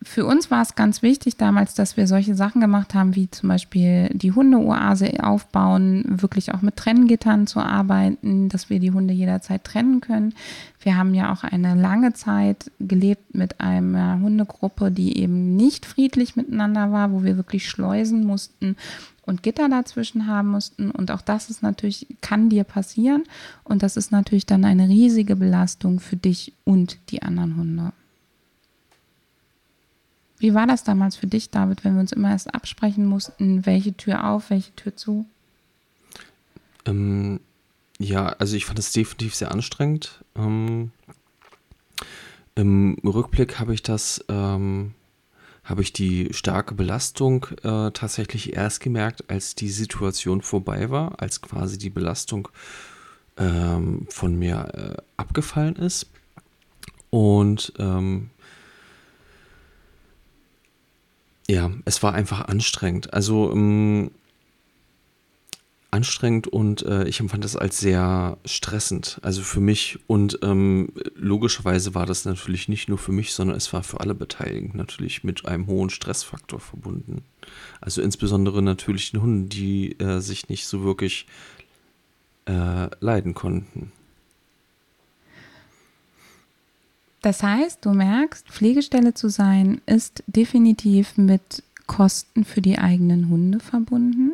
Für 0.07 0.25
uns 0.25 0.49
war 0.49 0.61
es 0.61 0.75
ganz 0.75 1.01
wichtig 1.01 1.37
damals, 1.37 1.75
dass 1.75 1.97
wir 1.97 2.07
solche 2.07 2.33
Sachen 2.33 2.61
gemacht 2.61 2.93
haben, 2.93 3.15
wie 3.15 3.29
zum 3.29 3.49
Beispiel 3.49 4.09
die 4.13 4.31
Hundeoase 4.31 5.23
aufbauen, 5.23 6.03
wirklich 6.07 6.53
auch 6.53 6.61
mit 6.61 6.77
Trenngittern 6.77 7.45
zu 7.45 7.59
arbeiten, 7.59 8.49
dass 8.49 8.69
wir 8.69 8.79
die 8.79 8.91
Hunde 8.91 9.13
jederzeit 9.13 9.63
trennen 9.63 10.01
können. 10.01 10.33
Wir 10.79 10.97
haben 10.97 11.13
ja 11.13 11.31
auch 11.31 11.43
eine 11.43 11.75
lange 11.75 12.13
Zeit 12.13 12.71
gelebt 12.79 13.35
mit 13.35 13.59
einer 13.59 14.19
Hundegruppe, 14.21 14.91
die 14.91 15.19
eben 15.19 15.55
nicht 15.55 15.85
friedlich 15.85 16.35
miteinander 16.35 16.91
war, 16.91 17.11
wo 17.11 17.23
wir 17.23 17.35
wirklich 17.35 17.69
schleusen 17.69 18.25
mussten 18.25 18.77
und 19.23 19.43
Gitter 19.43 19.67
dazwischen 19.67 20.25
haben 20.25 20.49
mussten. 20.49 20.89
Und 20.89 21.11
auch 21.11 21.21
das 21.21 21.49
ist 21.49 21.61
natürlich, 21.61 22.07
kann 22.21 22.49
dir 22.49 22.63
passieren. 22.63 23.23
Und 23.65 23.83
das 23.83 23.97
ist 23.97 24.11
natürlich 24.11 24.45
dann 24.45 24.63
eine 24.63 24.87
riesige 24.87 25.35
Belastung 25.35 25.99
für 25.99 26.15
dich 26.15 26.53
und 26.63 26.97
die 27.09 27.21
anderen 27.21 27.57
Hunde. 27.57 27.91
Wie 30.39 30.53
war 30.53 30.67
das 30.67 30.83
damals 30.83 31.15
für 31.15 31.27
dich, 31.27 31.49
David, 31.49 31.83
wenn 31.83 31.95
wir 31.95 32.01
uns 32.01 32.11
immer 32.11 32.29
erst 32.29 32.53
absprechen 32.53 33.05
mussten, 33.05 33.65
welche 33.65 33.95
Tür 33.95 34.29
auf, 34.29 34.49
welche 34.49 34.75
Tür 34.75 34.95
zu? 34.95 35.25
Ähm, 36.85 37.39
ja, 37.99 38.27
also 38.27 38.55
ich 38.55 38.65
fand 38.65 38.77
es 38.77 38.91
definitiv 38.91 39.33
sehr 39.35 39.51
anstrengend. 39.51 40.23
Ähm, 40.35 40.91
Im 42.55 42.97
Rückblick 43.03 43.59
habe 43.59 43.73
ich 43.73 43.81
das, 43.81 44.23
ähm, 44.29 44.93
habe 45.63 45.81
ich 45.81 45.91
die 45.91 46.29
starke 46.31 46.75
Belastung 46.75 47.47
äh, 47.63 47.91
tatsächlich 47.91 48.53
erst 48.53 48.79
gemerkt, 48.79 49.29
als 49.29 49.55
die 49.55 49.69
Situation 49.69 50.41
vorbei 50.43 50.91
war, 50.91 51.19
als 51.19 51.41
quasi 51.41 51.79
die 51.79 51.89
Belastung 51.89 52.47
ähm, 53.37 54.05
von 54.09 54.37
mir 54.37 54.69
äh, 54.97 55.01
abgefallen 55.17 55.75
ist. 55.75 56.07
Und 57.09 57.73
ähm, 57.79 58.29
ja, 61.49 61.71
es 61.85 62.03
war 62.03 62.13
einfach 62.13 62.41
anstrengend. 62.47 63.13
Also 63.13 63.51
ähm, 63.51 64.11
anstrengend 65.91 66.47
und 66.47 66.85
äh, 66.85 67.07
ich 67.07 67.19
empfand 67.19 67.43
das 67.43 67.55
als 67.55 67.79
sehr 67.79 68.37
stressend. 68.45 69.19
Also 69.21 69.41
für 69.41 69.61
mich 69.61 69.99
und 70.07 70.39
ähm, 70.43 70.91
logischerweise 71.15 71.95
war 71.95 72.05
das 72.05 72.25
natürlich 72.25 72.67
nicht 72.67 72.89
nur 72.89 72.97
für 72.97 73.13
mich, 73.13 73.33
sondern 73.33 73.55
es 73.55 73.71
war 73.71 73.83
für 73.83 74.01
alle 74.01 74.13
Beteiligten 74.13 74.77
natürlich 74.77 75.23
mit 75.23 75.45
einem 75.45 75.67
hohen 75.67 75.89
Stressfaktor 75.89 76.59
verbunden. 76.59 77.23
Also 77.79 78.01
insbesondere 78.01 78.61
natürlich 78.61 79.11
den 79.11 79.21
Hunden, 79.21 79.49
die 79.49 79.97
äh, 79.99 80.19
sich 80.19 80.49
nicht 80.49 80.67
so 80.67 80.83
wirklich 80.83 81.27
äh, 82.45 82.89
leiden 82.99 83.33
konnten. 83.33 83.91
Das 87.27 87.43
heißt, 87.43 87.83
du 87.83 87.89
merkst, 87.89 88.47
Pflegestelle 88.47 89.13
zu 89.13 89.27
sein 89.27 89.81
ist 89.85 90.23
definitiv 90.27 91.17
mit 91.17 91.61
Kosten 91.85 92.45
für 92.45 92.61
die 92.61 92.77
eigenen 92.77 93.27
Hunde 93.27 93.59
verbunden 93.59 94.31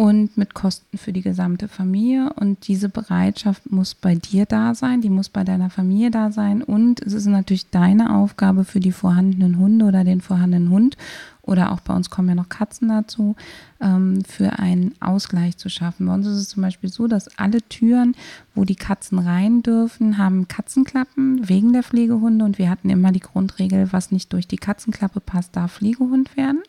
und 0.00 0.38
mit 0.38 0.54
Kosten 0.54 0.96
für 0.96 1.12
die 1.12 1.20
gesamte 1.20 1.68
Familie. 1.68 2.32
Und 2.32 2.68
diese 2.68 2.88
Bereitschaft 2.88 3.70
muss 3.70 3.94
bei 3.94 4.14
dir 4.14 4.46
da 4.46 4.74
sein, 4.74 5.02
die 5.02 5.10
muss 5.10 5.28
bei 5.28 5.44
deiner 5.44 5.68
Familie 5.68 6.10
da 6.10 6.32
sein. 6.32 6.62
Und 6.62 7.02
es 7.02 7.12
ist 7.12 7.26
natürlich 7.26 7.68
deine 7.68 8.16
Aufgabe 8.16 8.64
für 8.64 8.80
die 8.80 8.92
vorhandenen 8.92 9.58
Hunde 9.58 9.84
oder 9.84 10.02
den 10.02 10.22
vorhandenen 10.22 10.70
Hund 10.70 10.96
oder 11.42 11.72
auch 11.72 11.80
bei 11.80 11.94
uns 11.94 12.08
kommen 12.08 12.30
ja 12.30 12.34
noch 12.34 12.48
Katzen 12.48 12.88
dazu, 12.88 13.36
ähm, 13.82 14.24
für 14.24 14.58
einen 14.58 14.94
Ausgleich 15.00 15.58
zu 15.58 15.68
schaffen. 15.68 16.06
Bei 16.06 16.14
uns 16.14 16.26
ist 16.26 16.36
es 16.36 16.48
zum 16.48 16.62
Beispiel 16.62 16.88
so, 16.88 17.06
dass 17.06 17.36
alle 17.36 17.60
Türen, 17.68 18.14
wo 18.54 18.64
die 18.64 18.76
Katzen 18.76 19.18
rein 19.18 19.62
dürfen, 19.62 20.16
haben 20.16 20.48
Katzenklappen 20.48 21.46
wegen 21.46 21.74
der 21.74 21.82
Pflegehunde 21.82 22.44
und 22.44 22.56
wir 22.56 22.70
hatten 22.70 22.88
immer 22.88 23.12
die 23.12 23.20
Grundregel, 23.20 23.92
was 23.92 24.12
nicht 24.12 24.32
durch 24.32 24.48
die 24.48 24.56
Katzenklappe 24.56 25.20
passt, 25.20 25.56
darf 25.56 25.74
Pflegehund 25.74 26.38
werden. 26.38 26.62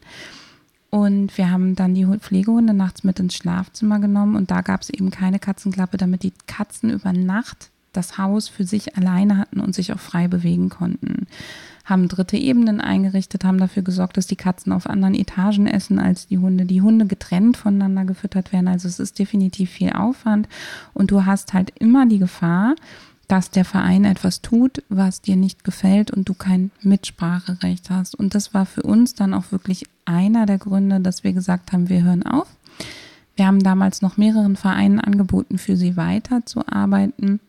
Und 0.91 1.37
wir 1.37 1.49
haben 1.49 1.75
dann 1.75 1.95
die 1.95 2.05
Pflegehunde 2.05 2.73
nachts 2.73 3.05
mit 3.05 3.17
ins 3.19 3.35
Schlafzimmer 3.35 3.99
genommen 3.99 4.35
und 4.35 4.51
da 4.51 4.61
gab 4.61 4.81
es 4.81 4.89
eben 4.89 5.09
keine 5.09 5.39
Katzenklappe, 5.39 5.95
damit 5.95 6.21
die 6.21 6.33
Katzen 6.47 6.89
über 6.89 7.13
Nacht 7.13 7.71
das 7.93 8.17
Haus 8.17 8.49
für 8.49 8.65
sich 8.65 8.97
alleine 8.97 9.37
hatten 9.37 9.61
und 9.61 9.73
sich 9.73 9.93
auch 9.93 9.99
frei 9.99 10.27
bewegen 10.27 10.69
konnten. 10.69 11.27
Haben 11.85 12.09
dritte 12.09 12.37
Ebenen 12.37 12.81
eingerichtet, 12.81 13.45
haben 13.45 13.57
dafür 13.57 13.83
gesorgt, 13.83 14.17
dass 14.17 14.27
die 14.27 14.35
Katzen 14.35 14.73
auf 14.73 14.85
anderen 14.85 15.15
Etagen 15.15 15.65
essen 15.65 15.97
als 15.97 16.27
die 16.27 16.37
Hunde, 16.37 16.65
die 16.65 16.81
Hunde 16.81 17.05
getrennt 17.05 17.55
voneinander 17.55 18.03
gefüttert 18.03 18.51
werden. 18.51 18.67
Also 18.67 18.89
es 18.89 18.99
ist 18.99 19.17
definitiv 19.17 19.71
viel 19.71 19.91
Aufwand 19.91 20.49
und 20.93 21.11
du 21.11 21.25
hast 21.25 21.53
halt 21.53 21.71
immer 21.79 22.05
die 22.05 22.19
Gefahr, 22.19 22.75
dass 23.27 23.49
der 23.49 23.63
Verein 23.63 24.03
etwas 24.03 24.41
tut, 24.41 24.83
was 24.89 25.21
dir 25.21 25.37
nicht 25.37 25.63
gefällt 25.63 26.11
und 26.11 26.27
du 26.27 26.33
kein 26.33 26.69
Mitspracherecht 26.81 27.89
hast. 27.89 28.13
Und 28.13 28.35
das 28.35 28.53
war 28.53 28.65
für 28.65 28.83
uns 28.83 29.15
dann 29.15 29.33
auch 29.33 29.53
wirklich 29.53 29.85
einer 30.11 30.45
der 30.45 30.57
Gründe, 30.57 30.99
dass 30.99 31.23
wir 31.23 31.33
gesagt 31.33 31.71
haben, 31.71 31.89
wir 31.89 32.03
hören 32.03 32.23
auf. 32.23 32.47
Wir 33.35 33.47
haben 33.47 33.63
damals 33.63 34.01
noch 34.01 34.17
mehreren 34.17 34.55
Vereinen 34.55 34.99
angeboten, 34.99 35.57
für 35.57 35.77
sie 35.77 35.97
weiterzuarbeiten. 35.97 37.39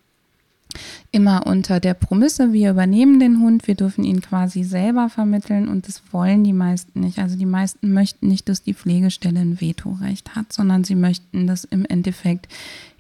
Immer 1.11 1.47
unter 1.47 1.81
der 1.81 1.93
Promisse, 1.93 2.55
wir 2.55 2.71
übernehmen 2.71 3.21
den 3.21 3.41
Hund, 3.41 3.67
wir 3.67 3.75
dürfen 3.75 4.05
ihn 4.05 4.23
quasi 4.23 4.65
selber 4.65 5.11
vermitteln 5.11 5.69
und 5.69 5.87
das 5.87 6.03
wollen 6.13 6.45
die 6.45 6.55
meisten 6.55 7.01
nicht. 7.01 7.19
Also 7.19 7.37
die 7.37 7.45
meisten 7.45 7.93
möchten 7.93 8.29
nicht, 8.29 8.49
dass 8.49 8.63
die 8.63 8.73
Pflegestelle 8.73 9.41
ein 9.41 9.61
Vetorecht 9.61 10.35
hat, 10.35 10.51
sondern 10.53 10.85
sie 10.85 10.95
möchten 10.95 11.47
das 11.47 11.65
im 11.65 11.85
Endeffekt 11.85 12.49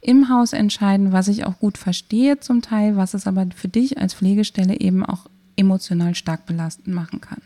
im 0.03 0.29
Haus 0.29 0.53
entscheiden, 0.53 1.12
was 1.12 1.29
ich 1.29 1.46
auch 1.46 1.59
gut 1.61 1.79
verstehe 1.79 2.38
zum 2.40 2.61
Teil, 2.61 2.96
was 2.96 3.14
es 3.14 3.27
aber 3.27 3.46
für 3.55 3.68
dich 3.68 3.96
als 3.96 4.12
Pflegestelle 4.12 4.79
eben 4.79 5.07
auch 5.07 5.27
emotional 5.57 6.14
stark 6.14 6.44
belastend 6.44 6.94
machen 6.94 7.22
kann. 7.22 7.40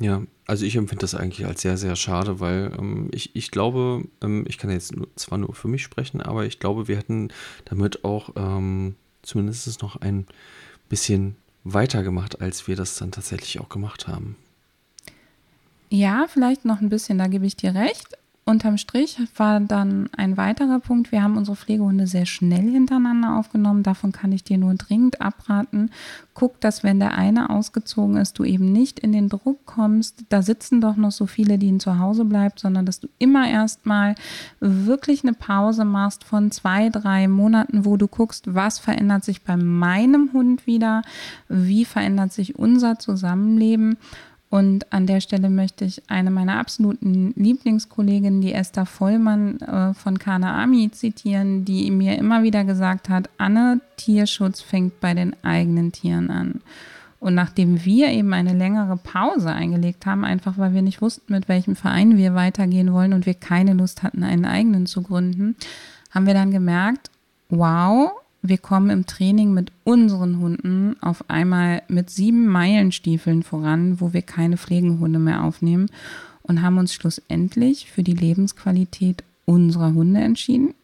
Ja, 0.00 0.22
also 0.46 0.66
ich 0.66 0.76
empfinde 0.76 1.02
das 1.02 1.14
eigentlich 1.14 1.46
als 1.46 1.62
sehr, 1.62 1.76
sehr 1.76 1.96
schade, 1.96 2.40
weil 2.40 2.72
ähm, 2.78 3.08
ich, 3.12 3.34
ich 3.36 3.50
glaube, 3.50 4.04
ähm, 4.22 4.44
ich 4.48 4.58
kann 4.58 4.70
jetzt 4.70 4.94
nur, 4.94 5.08
zwar 5.16 5.38
nur 5.38 5.54
für 5.54 5.68
mich 5.68 5.82
sprechen, 5.82 6.20
aber 6.20 6.44
ich 6.46 6.58
glaube, 6.58 6.88
wir 6.88 6.96
hätten 6.96 7.28
damit 7.64 8.04
auch 8.04 8.30
ähm, 8.36 8.96
zumindest 9.22 9.82
noch 9.82 9.96
ein 9.96 10.26
bisschen 10.88 11.36
weiter 11.62 12.02
gemacht, 12.02 12.40
als 12.40 12.66
wir 12.66 12.76
das 12.76 12.96
dann 12.96 13.12
tatsächlich 13.12 13.60
auch 13.60 13.68
gemacht 13.68 14.08
haben. 14.08 14.36
Ja, 15.90 16.26
vielleicht 16.28 16.64
noch 16.64 16.80
ein 16.80 16.88
bisschen, 16.88 17.18
da 17.18 17.28
gebe 17.28 17.46
ich 17.46 17.56
dir 17.56 17.74
recht 17.74 18.18
unterm 18.46 18.76
Strich 18.76 19.18
war 19.36 19.60
dann 19.60 20.10
ein 20.16 20.36
weiterer 20.36 20.78
Punkt, 20.78 21.12
wir 21.12 21.22
haben 21.22 21.36
unsere 21.36 21.56
Pflegehunde 21.56 22.06
sehr 22.06 22.26
schnell 22.26 22.70
hintereinander 22.70 23.36
aufgenommen. 23.36 23.82
Davon 23.82 24.12
kann 24.12 24.32
ich 24.32 24.44
dir 24.44 24.58
nur 24.58 24.74
dringend 24.74 25.20
abraten. 25.20 25.90
Guck, 26.34 26.60
dass 26.60 26.82
wenn 26.82 26.98
der 26.98 27.14
eine 27.14 27.48
ausgezogen 27.48 28.16
ist, 28.16 28.38
du 28.38 28.44
eben 28.44 28.70
nicht 28.70 28.98
in 29.00 29.12
den 29.12 29.28
Druck 29.28 29.64
kommst, 29.64 30.24
da 30.28 30.42
sitzen 30.42 30.80
doch 30.80 30.96
noch 30.96 31.12
so 31.12 31.26
viele, 31.26 31.58
die 31.58 31.78
zu 31.78 31.98
Hause 31.98 32.24
bleibt, 32.24 32.60
sondern 32.60 32.84
dass 32.84 33.00
du 33.00 33.08
immer 33.18 33.48
erstmal 33.48 34.14
wirklich 34.60 35.24
eine 35.24 35.32
Pause 35.32 35.84
machst 35.84 36.24
von 36.24 36.50
zwei, 36.50 36.90
drei 36.90 37.28
Monaten, 37.28 37.84
wo 37.84 37.96
du 37.96 38.08
guckst, 38.08 38.54
was 38.54 38.78
verändert 38.78 39.24
sich 39.24 39.42
bei 39.42 39.56
meinem 39.56 40.30
Hund 40.32 40.66
wieder, 40.66 41.02
wie 41.48 41.84
verändert 41.84 42.32
sich 42.32 42.58
unser 42.58 42.98
Zusammenleben 42.98 43.96
und 44.54 44.92
an 44.92 45.08
der 45.08 45.20
Stelle 45.20 45.50
möchte 45.50 45.84
ich 45.84 46.00
eine 46.08 46.30
meiner 46.30 46.60
absoluten 46.60 47.32
Lieblingskolleginnen, 47.34 48.40
die 48.40 48.52
Esther 48.52 48.86
Vollmann 48.86 49.58
äh, 49.58 49.94
von 49.94 50.16
Kana 50.20 50.62
Ami, 50.62 50.92
zitieren, 50.92 51.64
die 51.64 51.90
mir 51.90 52.16
immer 52.16 52.44
wieder 52.44 52.62
gesagt 52.62 53.08
hat, 53.08 53.28
Anne, 53.36 53.80
Tierschutz 53.96 54.60
fängt 54.60 55.00
bei 55.00 55.12
den 55.12 55.34
eigenen 55.42 55.90
Tieren 55.90 56.30
an. 56.30 56.60
Und 57.18 57.34
nachdem 57.34 57.84
wir 57.84 58.10
eben 58.10 58.32
eine 58.32 58.52
längere 58.52 58.96
Pause 58.96 59.50
eingelegt 59.50 60.06
haben, 60.06 60.24
einfach 60.24 60.56
weil 60.56 60.72
wir 60.72 60.82
nicht 60.82 61.02
wussten, 61.02 61.32
mit 61.32 61.48
welchem 61.48 61.74
Verein 61.74 62.16
wir 62.16 62.36
weitergehen 62.36 62.92
wollen 62.92 63.12
und 63.12 63.26
wir 63.26 63.34
keine 63.34 63.72
Lust 63.72 64.04
hatten, 64.04 64.22
einen 64.22 64.44
eigenen 64.44 64.86
zu 64.86 65.02
gründen, 65.02 65.56
haben 66.12 66.26
wir 66.26 66.34
dann 66.34 66.52
gemerkt, 66.52 67.10
wow, 67.48 68.12
wir 68.46 68.58
kommen 68.58 68.90
im 68.90 69.06
Training 69.06 69.54
mit 69.54 69.72
unseren 69.84 70.38
Hunden 70.38 70.96
auf 71.00 71.30
einmal 71.30 71.82
mit 71.88 72.10
sieben 72.10 72.46
Meilenstiefeln 72.46 73.42
voran, 73.42 74.02
wo 74.02 74.12
wir 74.12 74.20
keine 74.20 74.58
Pflegehunde 74.58 75.18
mehr 75.18 75.42
aufnehmen 75.42 75.86
und 76.42 76.60
haben 76.60 76.76
uns 76.76 76.92
schlussendlich 76.92 77.90
für 77.90 78.02
die 78.02 78.12
Lebensqualität 78.12 79.24
unserer 79.46 79.94
Hunde 79.94 80.20
entschieden. 80.20 80.74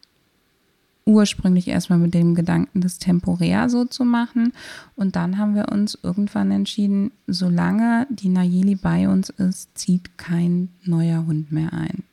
Ursprünglich 1.05 1.67
erstmal 1.67 1.99
mit 1.99 2.15
dem 2.15 2.33
Gedanken, 2.33 2.81
das 2.81 2.97
temporär 2.97 3.69
so 3.69 3.85
zu 3.85 4.05
machen. 4.05 4.53
Und 4.95 5.15
dann 5.15 5.37
haben 5.37 5.53
wir 5.53 5.71
uns 5.71 5.97
irgendwann 6.01 6.49
entschieden, 6.49 7.11
solange 7.27 8.07
die 8.09 8.29
Nayeli 8.29 8.73
bei 8.73 9.07
uns 9.07 9.29
ist, 9.29 9.77
zieht 9.77 10.17
kein 10.17 10.69
neuer 10.83 11.27
Hund 11.27 11.51
mehr 11.51 11.73
ein. 11.73 12.03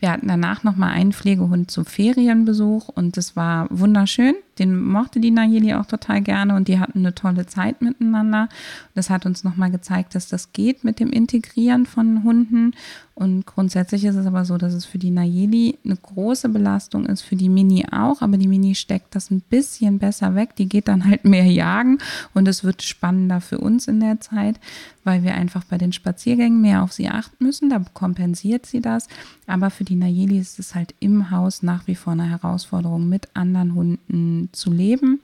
Wir 0.00 0.10
hatten 0.10 0.28
danach 0.28 0.64
noch 0.64 0.76
mal 0.76 0.90
einen 0.90 1.12
Pflegehund 1.12 1.70
zum 1.70 1.84
Ferienbesuch 1.84 2.88
und 2.88 3.16
das 3.16 3.36
war 3.36 3.68
wunderschön. 3.70 4.34
Den 4.58 4.80
mochte 4.80 5.20
die 5.20 5.30
Nayeli 5.30 5.74
auch 5.74 5.86
total 5.86 6.20
gerne 6.20 6.54
und 6.54 6.68
die 6.68 6.78
hatten 6.78 6.98
eine 7.00 7.14
tolle 7.14 7.46
Zeit 7.46 7.80
miteinander. 7.82 8.48
Das 8.94 9.08
hat 9.08 9.24
uns 9.26 9.44
nochmal 9.44 9.70
gezeigt, 9.70 10.14
dass 10.14 10.28
das 10.28 10.52
geht 10.52 10.84
mit 10.84 11.00
dem 11.00 11.10
Integrieren 11.10 11.86
von 11.86 12.24
Hunden. 12.24 12.72
Und 13.14 13.44
grundsätzlich 13.44 14.04
ist 14.06 14.16
es 14.16 14.24
aber 14.24 14.46
so, 14.46 14.56
dass 14.56 14.72
es 14.72 14.86
für 14.86 14.96
die 14.96 15.10
Nayeli 15.10 15.78
eine 15.84 15.96
große 15.96 16.48
Belastung 16.48 17.04
ist, 17.04 17.20
für 17.20 17.36
die 17.36 17.50
Mini 17.50 17.84
auch. 17.90 18.22
Aber 18.22 18.38
die 18.38 18.48
Mini 18.48 18.74
steckt 18.74 19.14
das 19.14 19.30
ein 19.30 19.42
bisschen 19.42 19.98
besser 19.98 20.34
weg. 20.34 20.56
Die 20.56 20.68
geht 20.68 20.88
dann 20.88 21.04
halt 21.04 21.26
mehr 21.26 21.44
jagen 21.44 21.98
und 22.32 22.48
es 22.48 22.64
wird 22.64 22.82
spannender 22.82 23.42
für 23.42 23.58
uns 23.58 23.88
in 23.88 24.00
der 24.00 24.20
Zeit, 24.20 24.58
weil 25.04 25.22
wir 25.22 25.34
einfach 25.34 25.64
bei 25.64 25.76
den 25.76 25.92
Spaziergängen 25.92 26.62
mehr 26.62 26.82
auf 26.82 26.92
sie 26.92 27.08
achten 27.08 27.44
müssen. 27.44 27.68
Da 27.68 27.82
kompensiert 27.92 28.64
sie 28.64 28.80
das. 28.80 29.06
Aber 29.46 29.68
für 29.68 29.84
die 29.84 29.96
Nayeli 29.96 30.38
ist 30.38 30.58
es 30.58 30.74
halt 30.74 30.94
im 31.00 31.30
Haus 31.30 31.62
nach 31.62 31.86
wie 31.86 31.96
vor 31.96 32.14
eine 32.14 32.28
Herausforderung, 32.28 33.08
mit 33.08 33.28
anderen 33.34 33.74
Hunden 33.74 34.48
zu 34.52 34.72
leben. 34.72 35.20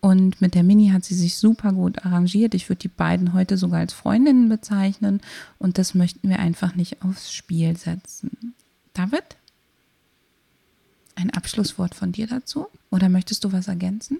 Und 0.00 0.40
mit 0.42 0.54
der 0.54 0.64
Mini 0.64 0.88
hat 0.88 1.02
sie 1.04 1.14
sich 1.14 1.36
super 1.36 1.72
gut 1.72 2.04
arrangiert. 2.04 2.54
Ich 2.54 2.68
würde 2.68 2.80
die 2.80 2.88
beiden 2.88 3.32
heute 3.32 3.56
sogar 3.56 3.80
als 3.80 3.94
Freundinnen 3.94 4.50
bezeichnen. 4.50 5.22
Und 5.58 5.78
das 5.78 5.94
möchten 5.94 6.28
wir 6.28 6.40
einfach 6.40 6.74
nicht 6.74 7.02
aufs 7.02 7.32
Spiel 7.32 7.74
setzen. 7.76 8.54
David? 8.92 9.24
Ein 11.14 11.30
Abschlusswort 11.30 11.94
von 11.94 12.12
dir 12.12 12.26
dazu? 12.26 12.66
Oder 12.90 13.08
möchtest 13.08 13.44
du 13.44 13.52
was 13.52 13.68
ergänzen? 13.68 14.18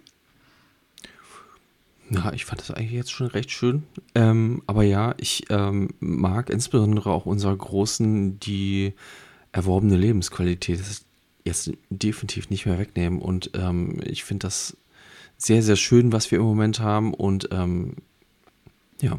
Ja, 2.11 2.33
ich 2.33 2.45
fand 2.45 2.61
das 2.61 2.71
eigentlich 2.71 2.93
jetzt 2.93 3.13
schon 3.13 3.27
recht 3.27 3.51
schön. 3.51 3.85
Ähm, 4.15 4.63
aber 4.67 4.85
ja, 4.85 5.15
ich 5.19 5.45
ähm, 5.51 5.91
mag 6.01 6.51
insbesondere 6.51 7.11
auch 7.11 7.27
unserer 7.27 7.57
Großen 7.57 8.39
die 8.41 8.95
erworbene 9.53 9.97
Lebensqualität. 9.97 10.81
Das 10.81 11.05
jetzt 11.45 11.71
definitiv 11.91 12.51
nicht 12.51 12.67
mehr 12.67 12.79
wegnehmen. 12.79 13.21
Und 13.21 13.51
ähm, 13.55 14.01
ich 14.05 14.25
finde 14.25 14.47
das 14.47 14.77
sehr, 15.37 15.63
sehr 15.63 15.77
schön, 15.77 16.13
was 16.13 16.31
wir 16.31 16.39
im 16.39 16.45
Moment 16.45 16.81
haben. 16.81 17.15
Und 17.15 17.49
ähm, 17.53 17.97
ja, 19.01 19.19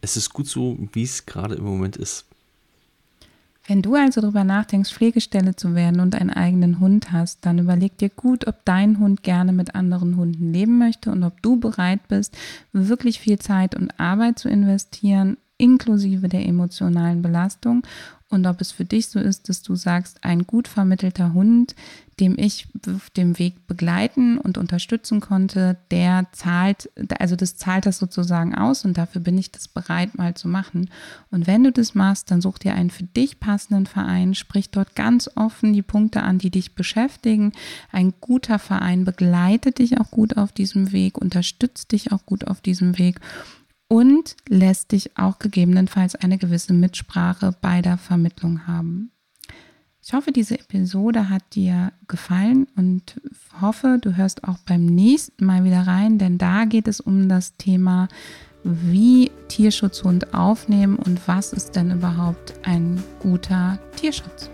es 0.00 0.16
ist 0.16 0.32
gut 0.32 0.46
so, 0.46 0.78
wie 0.92 1.02
es 1.02 1.26
gerade 1.26 1.54
im 1.54 1.64
Moment 1.64 1.96
ist. 1.96 2.24
Wenn 3.66 3.82
du 3.82 3.94
also 3.94 4.20
darüber 4.20 4.42
nachdenkst, 4.42 4.92
Pflegestelle 4.92 5.54
zu 5.54 5.74
werden 5.74 6.00
und 6.00 6.16
einen 6.16 6.30
eigenen 6.30 6.80
Hund 6.80 7.12
hast, 7.12 7.46
dann 7.46 7.58
überleg 7.58 7.96
dir 7.98 8.08
gut, 8.08 8.48
ob 8.48 8.64
dein 8.64 8.98
Hund 8.98 9.22
gerne 9.22 9.52
mit 9.52 9.76
anderen 9.76 10.16
Hunden 10.16 10.52
leben 10.52 10.78
möchte 10.78 11.12
und 11.12 11.22
ob 11.22 11.40
du 11.42 11.60
bereit 11.60 12.08
bist, 12.08 12.36
wirklich 12.72 13.20
viel 13.20 13.38
Zeit 13.38 13.76
und 13.76 14.00
Arbeit 14.00 14.40
zu 14.40 14.48
investieren, 14.48 15.36
inklusive 15.56 16.28
der 16.28 16.46
emotionalen 16.46 17.22
Belastung 17.22 17.86
und 18.30 18.46
ob 18.46 18.60
es 18.60 18.70
für 18.70 18.84
dich 18.84 19.08
so 19.08 19.18
ist, 19.18 19.48
dass 19.48 19.60
du 19.62 19.74
sagst, 19.74 20.22
ein 20.22 20.46
gut 20.46 20.68
vermittelter 20.68 21.34
Hund, 21.34 21.74
dem 22.20 22.36
ich 22.38 22.68
auf 22.86 23.10
dem 23.10 23.38
Weg 23.40 23.66
begleiten 23.66 24.38
und 24.38 24.56
unterstützen 24.56 25.20
konnte, 25.20 25.78
der 25.90 26.26
zahlt, 26.30 26.90
also 27.18 27.34
das 27.34 27.56
zahlt 27.56 27.86
das 27.86 27.98
sozusagen 27.98 28.54
aus 28.54 28.84
und 28.84 28.96
dafür 28.98 29.20
bin 29.20 29.36
ich 29.36 29.50
das 29.50 29.66
bereit 29.66 30.16
mal 30.16 30.34
zu 30.34 30.46
machen. 30.46 30.90
Und 31.32 31.48
wenn 31.48 31.64
du 31.64 31.72
das 31.72 31.96
machst, 31.96 32.30
dann 32.30 32.40
such 32.40 32.58
dir 32.58 32.74
einen 32.74 32.90
für 32.90 33.02
dich 33.02 33.40
passenden 33.40 33.86
Verein, 33.86 34.34
sprich 34.36 34.70
dort 34.70 34.94
ganz 34.94 35.28
offen 35.34 35.72
die 35.72 35.82
Punkte 35.82 36.22
an, 36.22 36.38
die 36.38 36.50
dich 36.50 36.76
beschäftigen. 36.76 37.52
Ein 37.90 38.14
guter 38.20 38.60
Verein 38.60 39.04
begleitet 39.04 39.78
dich 39.78 39.98
auch 39.98 40.12
gut 40.12 40.36
auf 40.36 40.52
diesem 40.52 40.92
Weg, 40.92 41.18
unterstützt 41.18 41.90
dich 41.90 42.12
auch 42.12 42.24
gut 42.26 42.46
auf 42.46 42.60
diesem 42.60 42.96
Weg 42.96 43.20
und 43.90 44.36
lässt 44.48 44.92
dich 44.92 45.18
auch 45.18 45.40
gegebenenfalls 45.40 46.14
eine 46.14 46.38
gewisse 46.38 46.72
Mitsprache 46.72 47.54
bei 47.60 47.82
der 47.82 47.98
Vermittlung 47.98 48.68
haben. 48.68 49.10
Ich 50.02 50.14
hoffe, 50.14 50.30
diese 50.32 50.58
Episode 50.58 51.28
hat 51.28 51.42
dir 51.54 51.92
gefallen 52.06 52.68
und 52.76 53.20
hoffe, 53.60 53.98
du 54.00 54.16
hörst 54.16 54.44
auch 54.44 54.58
beim 54.58 54.86
nächsten 54.86 55.44
Mal 55.44 55.64
wieder 55.64 55.86
rein, 55.86 56.18
denn 56.18 56.38
da 56.38 56.64
geht 56.64 56.86
es 56.88 57.00
um 57.00 57.28
das 57.28 57.56
Thema, 57.56 58.08
wie 58.62 59.30
Tierschutzhund 59.48 60.34
aufnehmen 60.34 60.96
und 60.96 61.26
was 61.26 61.52
ist 61.52 61.74
denn 61.74 61.90
überhaupt 61.90 62.54
ein 62.62 63.02
guter 63.20 63.78
Tierschutz. 63.96 64.50